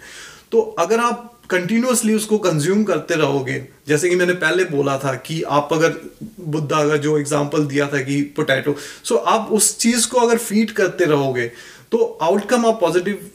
तो 0.53 0.61
अगर 0.79 1.01
आप 1.01 1.35
कंटिन्यूसली 1.51 2.15
उसको 2.15 2.39
कंज्यूम 2.39 2.83
करते 2.85 3.15
रहोगे, 3.15 3.63
जैसे 3.89 4.09
कि 4.09 4.17
मैंने 4.17 4.33
पहले 4.35 4.65
बोला 4.67 4.99
था 4.99 5.15
कि 5.17 5.41
आप 5.43 5.69
अगर 5.73 5.95
बुद्धा 6.41 6.85
का 6.89 6.97
जो 6.99 7.17
एग्ज़ाम्पल 7.19 7.67
दिया 7.67 7.87
था 7.87 8.03
कि 8.03 8.21
पोटैटो 8.37 8.75
सो 9.05 9.15
so 9.15 9.21
आप 9.27 9.49
उस 9.53 9.77
चीज़ 9.79 10.09
को 10.09 10.19
अगर 10.21 10.39
फ़ीड 10.39 10.71
करते 10.73 11.05
रहोगे 11.05 11.47
तो 11.93 12.19
आउटकम 12.23 12.67
आप 12.67 12.81
पॉजिटिव 12.81 13.29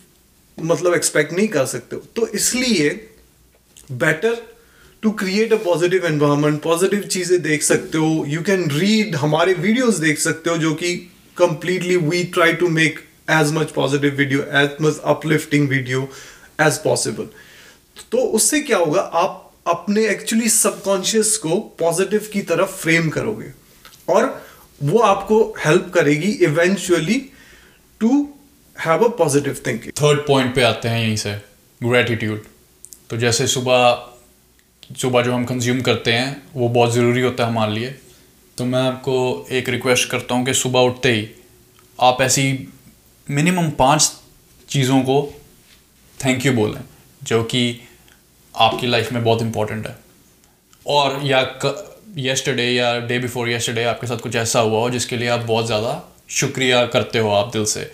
मतलब 0.58 0.94
एक्सपेक्ट 0.94 1.34
नहीं 1.34 1.48
कर 1.48 1.66
सकते 1.66 1.96
हो। 1.96 2.02
तो 2.16 2.28
इसलिए 2.30 2.90
better 3.94 4.42
to 5.04 5.12
create 5.14 5.54
a 5.54 5.58
positive 5.64 6.06
environment 6.06 6.62
positive 6.62 7.02
चीज़ें 7.04 7.42
देख 7.42 7.64
सकते 7.64 7.98
हो। 7.98 8.26
यू 8.28 8.42
कैन 8.42 8.70
रीड 8.72 9.16
हमारे 9.16 9.54
वीडियोस 9.54 9.98
देख 10.00 10.20
सकते 10.20 10.50
हो 10.50 10.58
जो 10.58 10.74
कि 10.74 10.96
completely 11.38 11.96
we 11.98 12.24
try 12.34 12.54
to 12.54 12.68
make 12.70 13.00
as 13.32 13.52
much 13.54 13.72
positive 13.72 14.16
video 14.16 14.44
as 14.54 14.78
much 14.82 15.00
uplifting 15.06 15.68
video 15.70 16.08
as 16.62 16.78
possible 16.84 17.28
तो 18.12 18.18
उससे 18.38 18.60
क्या 18.62 18.78
होगा? 18.78 19.02
आप 19.02 19.52
अपने 19.68 20.06
एक्चुअली 20.08 20.50
सबकॉन्शियस 20.50 21.36
को 21.38 21.60
पॉजिटिव 21.80 22.30
की 22.34 22.42
तरफ़ 22.44 22.72
फ्रेम 22.72 23.10
करोगे 23.10 23.52
और 24.10 24.26
वो 24.84 25.00
आपको 25.02 25.44
हेल्प 25.66 25.92
करेगी 25.94 26.32
eventually 26.46 27.20
to 28.02 28.10
have 28.78 29.04
a 29.06 29.08
positive 29.18 29.62
thinking 29.68 29.92
third 29.94 30.20
point 30.28 30.54
पे 30.56 30.64
आते 30.64 30.90
हैं 30.90 31.00
यहीं 31.00 31.16
से 31.16 31.34
ग्रेटिट्यूड 31.82 32.44
तो 33.10 33.18
जैसे 33.18 33.48
सुबह 33.48 34.10
सुबह 35.00 35.22
जो 35.22 35.34
हम 35.34 35.46
कंज्यूम 35.46 35.82
करते 35.82 36.14
हैं, 36.14 36.42
वो 36.56 36.68
बहुत 36.70 36.94
ज़रूरी 36.94 37.22
होता 37.22 37.44
है 37.44 37.50
हमारे 37.50 37.74
लिए। 37.74 37.90
तो 38.58 38.66
मैं 38.66 38.82
आपको 38.82 39.16
एक 39.52 39.70
रिक्वेस्ट 39.70 40.10
करता 40.10 40.36
हूँ 40.36 40.46
कि 40.46 40.54
सुबह 40.54 40.80
उठते 40.82 41.12
ही 41.12 41.28
आप 42.00 42.22
ऐसी 42.22 42.44
मिनिमम 43.28 43.70
पाँच 43.80 44.12
चीज़ों 44.70 45.02
को 45.02 45.18
थैंक 46.18 46.46
यू 46.46 46.54
बोलें, 46.54 46.82
जो 47.22 47.44
कि 47.44 47.80
आपकी 48.56 48.88
लाइफ 48.88 49.12
में 49.14 49.24
बहुत 49.24 49.42
इंपॉर्टेंट 49.42 49.88
है। 49.88 49.98
और 50.86 51.20
या 51.26 51.42
येस्टरडे 52.20 52.66
या 52.66 52.98
डे 53.02 53.20
बिफोर 53.20 53.50
येस्टरडे 53.50 53.84
आपके 53.86 54.08
साथ 54.08 54.18
कुछ 54.20 54.36
ऐसा 54.38 54.60
हुआ 54.60 54.80
हो 54.80 54.90
जिसके 54.90 55.18
लिए 55.18 55.28
आप 55.30 55.46
बहुत 55.48 55.66
ज़्यादा 55.66 56.02
शुक्रिया 56.32 56.86
करते 56.88 57.20
हो 57.20 57.30
आप 57.34 57.52
दिल 57.54 57.66
से। 57.68 57.92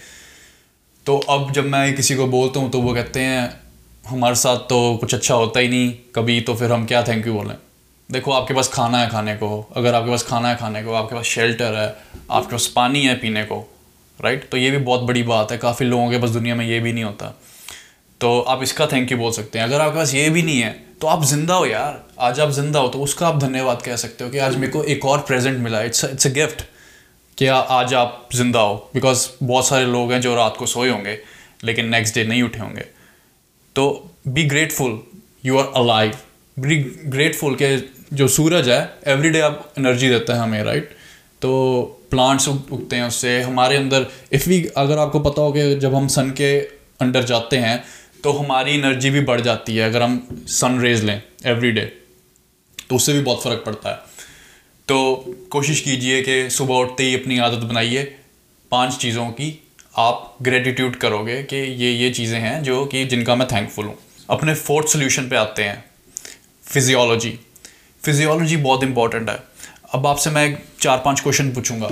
तो 1.10 1.18
अब 1.30 1.52
जब 1.52 1.66
मैं 1.66 1.96
किसी 1.96 2.16
को 2.16 2.26
बोलता 2.28 2.60
हूँ 2.60 2.70
तो 2.72 2.80
वो 2.82 2.94
कहते 2.94 3.20
हैं, 3.20 3.62
हमारे 4.04 4.36
साथ 4.36 4.58
तो 4.70 4.98
कुछ 4.98 5.14
अच्छा 5.14 5.36
होता 5.36 5.60
ही 5.60 5.68
नहीं, 5.68 5.92
कभी 6.16 6.40
तो 6.42 6.54
फिर 6.56 6.72
हम 6.72 6.86
क्या 6.86 7.02
थैंक 7.04 7.28
यू 7.28 7.34
बोलें? 7.34 7.56
देखो, 8.10 8.32
आपके 8.32 8.54
पास 8.54 8.68
खाना 8.68 8.98
है 8.98 9.10
खाने 9.10 9.34
को, 9.36 9.50
अगर 9.76 9.94
आपके 9.94 10.12
पास 10.12 10.24
खाना 10.24 10.50
है 10.50 10.56
खाने 10.56 10.84
को, 10.84 10.94
आपके 10.94 11.16
पास 11.16 11.26
शेल्टर 11.26 11.76
है, 11.76 11.88
आपके 12.32 12.52
पास 12.52 12.68
पानी 12.76 13.02
है 13.06 13.16
पीने 13.16 13.44
को 13.44 13.58
राइट 14.20 14.48
तो 14.52 14.58
ये 14.58 14.72
भी 14.72 14.78
बहुत 14.80 15.02
बड़ी 15.02 15.24
बात 15.24 15.52
है, 15.52 15.58
काफ़ी 15.58 15.86
लोगों 15.86 16.10
के 16.12 16.18
पास 16.18 16.30
दुनिया 16.30 16.56
में 16.56 16.66
ये 16.68 16.80
भी 16.80 16.94
नहीं 16.94 17.04
होता। 17.04 17.34
तो 18.22 18.40
आप 18.42 18.64
इसका 18.64 18.88
थैंक 18.88 19.12
यू 19.12 19.18
बोल 19.18 19.32
सकते 19.32 19.60
हैं। 19.60 19.66
अगर 19.66 19.82
आपके 19.82 19.98
पास 19.98 20.14
ये 20.14 20.30
भी 20.30 20.42
नहीं 20.44 20.60
है 20.62 20.72
तो 21.02 21.08
आप 21.08 21.24
ज़िंदा 21.26 21.56
हो 21.56 21.66
यार। 21.66 22.02
आज 22.20 22.40
आप 22.40 22.50
ज़िंदा 22.52 22.80
हो 22.80 22.88
तो 22.88 23.00
उसका 23.02 23.28
आप 23.28 23.40
धन्यवाद 23.42 23.82
कह 23.82 23.96
सकते 23.98 24.24
हो 24.24 24.30
कि 24.30 24.38
आज 24.40 24.56
मेरे 24.58 24.72
को 24.72 24.84
एक 24.86 25.06
और 25.06 25.20
प्रेजेंट 25.28 25.58
मिला। 25.60 25.82
इट्स 25.82 26.06
इट्स 26.06 26.28
अ 26.28 26.32
गिफ्ट 26.34 26.64
कि 27.40 27.46
आज 27.48 27.94
आप 27.94 28.30
ज़िंदा 28.36 28.60
हो 28.60 28.76
बिकॉज़ 28.94 29.28
बहुत 29.44 29.68
सारे 29.68 29.86
लोग 29.88 30.12
हैं 30.12 30.20
जो 30.22 30.34
रात 30.36 30.56
को 30.58 30.66
सोए 30.68 30.90
होंगे, 30.90 31.18
लेकिन 31.64 31.90
नेक्स्ट 31.90 32.16
डे 32.16 32.24
नहीं 32.24 32.42
उठे 32.44 32.60
होंगे। 32.60 32.82
तो 33.76 33.86
be 34.28 34.44
grateful 34.46 35.00
you 35.46 35.58
are 35.58 35.72
alive 35.76 36.18
be 36.58 36.78
grateful 37.08 37.56
के 37.56 37.78
जो 38.14 38.28
सूरज 38.30 38.70
है 38.70 38.82
एवरी 39.08 39.30
डे 39.30 39.40
आप 39.42 39.74
एनर्जी 39.78 40.10
देता 40.10 40.34
है 40.34 40.40
हमें 40.40 40.64
राइट 40.64 40.90
तो 41.42 41.52
प्लांट्स 42.12 42.48
उगते 42.48 42.96
हैं 42.96 43.08
उससे। 43.08 43.40
हमारे 43.42 43.78
अंदर 43.78 44.06
इफ़ 44.34 44.50
वी 44.50 44.62
अगर 44.78 44.98
आपको 44.98 45.20
पता 45.22 45.42
हो 45.42 45.52
कि 45.52 45.76
जब 45.78 45.96
हम 45.96 46.08
सन 46.10 46.32
के 46.32 46.52
अंडर 47.02 47.24
जाते 47.24 47.58
हैं 47.58 47.84
तो 48.24 48.32
हमारी 48.34 48.74
एनर्जी 48.74 49.10
भी 49.10 49.22
बढ़ 49.24 49.42
जाती 49.42 49.76
है, 49.76 49.90
अगर 49.90 50.02
हम 50.02 50.46
सन 50.50 50.80
रेज 50.82 51.04
लें 51.04 51.22
एवरी 51.46 51.72
डे 51.72 51.86
तो 52.90 52.96
उससे 52.96 53.14
भी 53.14 53.22
बहुत 53.22 53.44
फ़र्क 53.44 53.64
पड़ता 53.66 53.90
है। 53.90 54.09
तो 54.90 54.96
कोशिश 55.52 55.80
कीजिए 55.82 56.22
कि 56.22 56.50
सुबह 56.50 56.76
उठते 56.76 57.04
ही 57.04 57.16
अपनी 57.16 57.38
आदत 57.40 57.64
बनाइए। 57.66 58.04
पाँच 58.72 58.96
चीज़ों 58.98 59.26
की 59.32 59.50
आप 59.96 60.38
ग्रेटिट्यूड 60.42 60.96
करोगे 60.96 61.42
कि 61.44 61.56
ये 61.56 61.92
ये 61.94 62.10
चीज़ें 62.12 62.40
हैं 62.40 62.62
जो 62.64 62.86
कि 62.86 63.04
जिनका 63.06 63.36
मैं 63.36 63.48
थैंकफुल 63.48 63.86
हूँ। 63.86 63.96
अपने 64.30 64.56
फोर्थ 64.56 64.88
सोल्यूशन 64.88 65.30
पे 65.30 65.36
आते 65.36 65.64
हैं 65.64 65.84
फिजियोलॉजी 66.66 67.38
फिजियोलॉजी 68.04 68.58
बहुत 68.58 68.84
इंपॉर्टेंट 68.84 69.30
है। 69.30 69.38
अब 69.94 70.08
आपसे 70.08 70.30
मैं 70.30 70.58
चार, 70.82 70.98
पाँच 70.98 71.22
क्वेश्चन 71.22 71.54
पूछूँगा। 71.54 71.90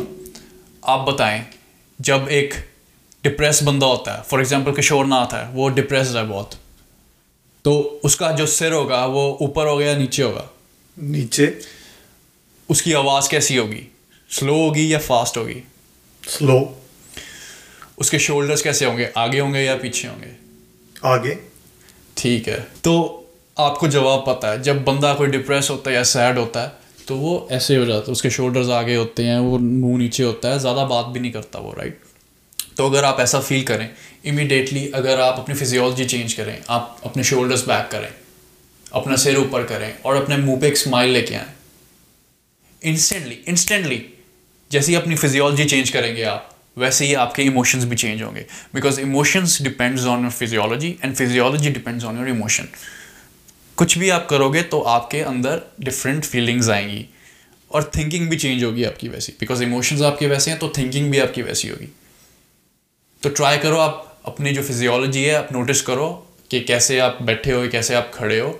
आप 0.84 1.08
बताएँ, 1.10 1.46
जब 2.00 2.28
एक 2.32 2.54
डिप्रेस 3.24 3.64
बंदा 3.64 3.88
होता 3.88 4.16
है 4.16 4.22
फॉर 4.24 4.42
एग्ज़ाम्पल 4.42 4.72
किशोर 4.74 5.06
नाथ 5.06 5.34
है, 5.34 5.48
वो 5.50 5.70
डिप्रेस 5.72 6.16
है 6.16 6.28
बहुत 6.28 6.60
तो 7.66 7.80
उसका 8.04 8.32
जो 8.34 8.46
सिर 8.50 8.74
होगा, 8.74 9.06
वो 9.06 9.38
ऊपर 9.42 9.68
होगा 9.68 9.86
या 9.86 9.98
नीचे 9.98 10.24
होगा? 10.24 10.50
नीचे। 10.98 11.58
उसकी 12.70 12.94
आवाज़ 12.94 13.30
कैसी 13.30 13.56
होगी? 13.56 13.84
स्लो 14.30 14.56
होगी 14.56 14.94
या 14.94 15.00
फास्ट 15.00 15.38
होगी? 15.38 15.64
स्लो 16.24 16.58
उसके 17.98 18.20
शोल्डर्स 18.20 18.62
कैसे 18.62 18.86
होंगे? 18.86 19.10
आगे 19.18 19.40
होंगे 19.40 19.60
या 19.60 19.76
पीछे 19.76 20.08
होंगे? 20.08 20.32
आगे. 21.06 21.38
ठीक 22.18 22.48
है 22.48 22.60
तो 22.84 23.24
आपको 23.58 23.88
जवाब 23.88 24.24
पता 24.28 24.52
है 24.52 24.62
जब 24.62 24.84
बंदा 24.84 25.14
कोई 25.14 25.28
डिप्रेस 25.28 25.70
होता 25.70 25.90
है 25.90 25.96
या 25.96 26.04
सैड 26.04 26.38
होता 26.38 26.62
है 26.62 26.72
तो 27.08 27.16
वो 27.16 27.48
ऐसे 27.52 27.76
हो 27.76 27.86
जाता 27.86 28.06
है 28.08 28.12
उसके 28.12 28.30
शोल्डर्स 28.30 28.70
आगे 28.70 28.96
होते 28.96 29.24
हैं 29.24 29.40
वो 29.40 29.58
मुँह 29.58 29.98
नीचे 29.98 30.24
होता 30.24 30.50
है 30.50 30.60
ज़्यादा 30.60 30.86
बात 30.86 31.06
भी 31.06 31.20
नहीं 31.20 31.32
करता 31.32 31.60
वो 31.60 31.72
राइट 31.72 32.02
तो 32.78 32.86
अगर 32.86 33.04
आप 33.04 33.20
ऐसा 33.20 33.40
फील 33.40 33.64
करें 33.64 33.90
इमिडिएटली 34.26 34.88
अगर 34.96 35.22
आप 35.22 35.40
अपनी 35.40 35.56
फिजियोलॉजी 35.56 36.06
चेंज 36.06 36.34
करें 36.34 36.64
आप 36.70 37.02
अपने 37.06 37.24
शोल्डर्स 37.24 37.68
बैक 37.68 37.90
करें 37.92 38.10
अपना 38.94 39.16
सिर 39.16 39.38
ऊपर 39.38 39.64
करें 39.64 40.00
और 40.06 40.16
अपने 40.16 40.38
मुँह 40.38 40.60
पे 40.62 40.68
एक 40.68 40.78
स्माइल 40.78 41.10
लेके 41.10 41.36
आएँ 41.36 41.54
इंस्टेंटली 42.82 43.36
इंस्टेंटली 43.48 44.04
जैसे 44.72 44.92
ही 44.92 44.98
अपनी 44.98 45.16
फिजियोलॉजी 45.16 45.66
चेंज 45.66 45.90
करेंगे 45.90 46.24
आप, 46.24 46.56
वैसे 46.78 47.06
ही 47.06 47.14
आपके 47.16 47.44
इमोशंस 47.44 47.84
भी 47.84 47.96
चेंज 47.96 48.22
होंगे। 48.22 48.46
Because 48.74 49.00
emotions 49.02 49.62
depends 49.62 50.06
on 50.06 50.22
your 50.22 50.32
physiology 50.32 50.90
and 51.04 51.16
physiology 51.16 51.70
depends 51.70 52.06
on 52.06 52.18
your 52.18 52.30
emotion 52.30 52.68
कुछ 53.78 53.98
भी 53.98 54.10
आप 54.10 54.28
करोगे 54.30 54.62
तो 54.64 54.80
आपके 54.82 55.22
अंदर 55.22 55.62
डिफरेंट 55.82 56.26
फीलिंग्स 56.26 56.70
आएँगी 56.70 57.06
और 57.72 57.92
थिंकिंग 57.96 58.30
भी 58.30 58.38
चेंज 58.38 58.64
होगी 58.64 58.84
आपकी 58.84 59.08
वैसी। 59.08 59.34
बिकॉज़ 59.40 59.64
इमोशंस 59.64 60.02
आपके 60.02 60.28
वैसे 60.28 60.52
हैं 60.52 60.60
तो 60.60 60.70
थिंकिंग 60.78 61.12
भी 61.12 61.20
आपकी 61.20 61.42
वैसी 61.42 61.68
होगी। 61.68 61.88
तो 63.24 63.30
ट्राई 63.30 63.58
करो 63.58 63.78
आप 63.78 64.22
अपनी 64.26 64.52
जो 64.52 64.64
फिजियोलॉजी 64.64 65.24
है, 65.24 65.34
आप 65.36 65.50
नोटिस 65.52 65.82
करो 65.82 66.08
कि 66.52 66.60
कैसे 66.62 67.00
आप 67.00 67.18
बैठे 67.22 67.52
हो, 67.52 67.68
कैसे 67.68 67.96
आप 67.96 68.12
खड़े 68.14 68.40
हो 68.40 68.60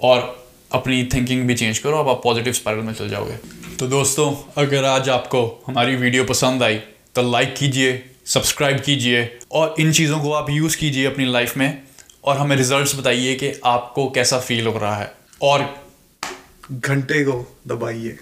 और 0.00 0.49
अपनी 0.72 1.02
थिंकिंग 1.04 1.46
भी 1.46 1.54
चेंज 1.54 1.78
करो, 1.78 1.98
अब 1.98 2.08
आप 2.08 2.20
पॉजिटिव 2.24 2.52
स्पायरल 2.52 2.80
में 2.80 2.92
चल 2.94 3.08
जाओगे। 3.08 3.36
तो 3.78 3.86
दोस्तों, 3.86 4.32
अगर 4.56 4.84
आज 4.84 5.08
आपको 5.08 5.42
हमारी 5.66 5.96
वीडियो 5.96 6.24
पसंद 6.24 6.62
आई 6.62 6.76
तो 7.14 7.30
लाइक 7.30 7.54
कीजिए 7.56 8.02
सब्सक्राइब 8.26 8.80
कीजिए, 8.80 9.38
और 9.52 9.74
इन 9.80 9.92
चीज़ों 9.92 10.20
को 10.20 10.32
आप 10.32 10.50
यूज़ 10.50 10.76
कीजिए 10.76 11.06
अपनी 11.06 11.24
लाइफ 11.24 11.56
में, 11.56 11.82
और 12.24 12.36
हमें 12.36 12.56
रिजल्ट्स 12.56 12.94
बताइए 12.98 13.34
कि 13.34 13.52
आपको 13.64 14.10
कैसा 14.10 14.38
फील 14.38 14.66
हो 14.66 14.78
रहा 14.78 14.96
है। 14.96 15.12
और 15.42 15.68
घंटे 16.72 17.24
को 17.24 17.58
दबाइए। 17.66 18.18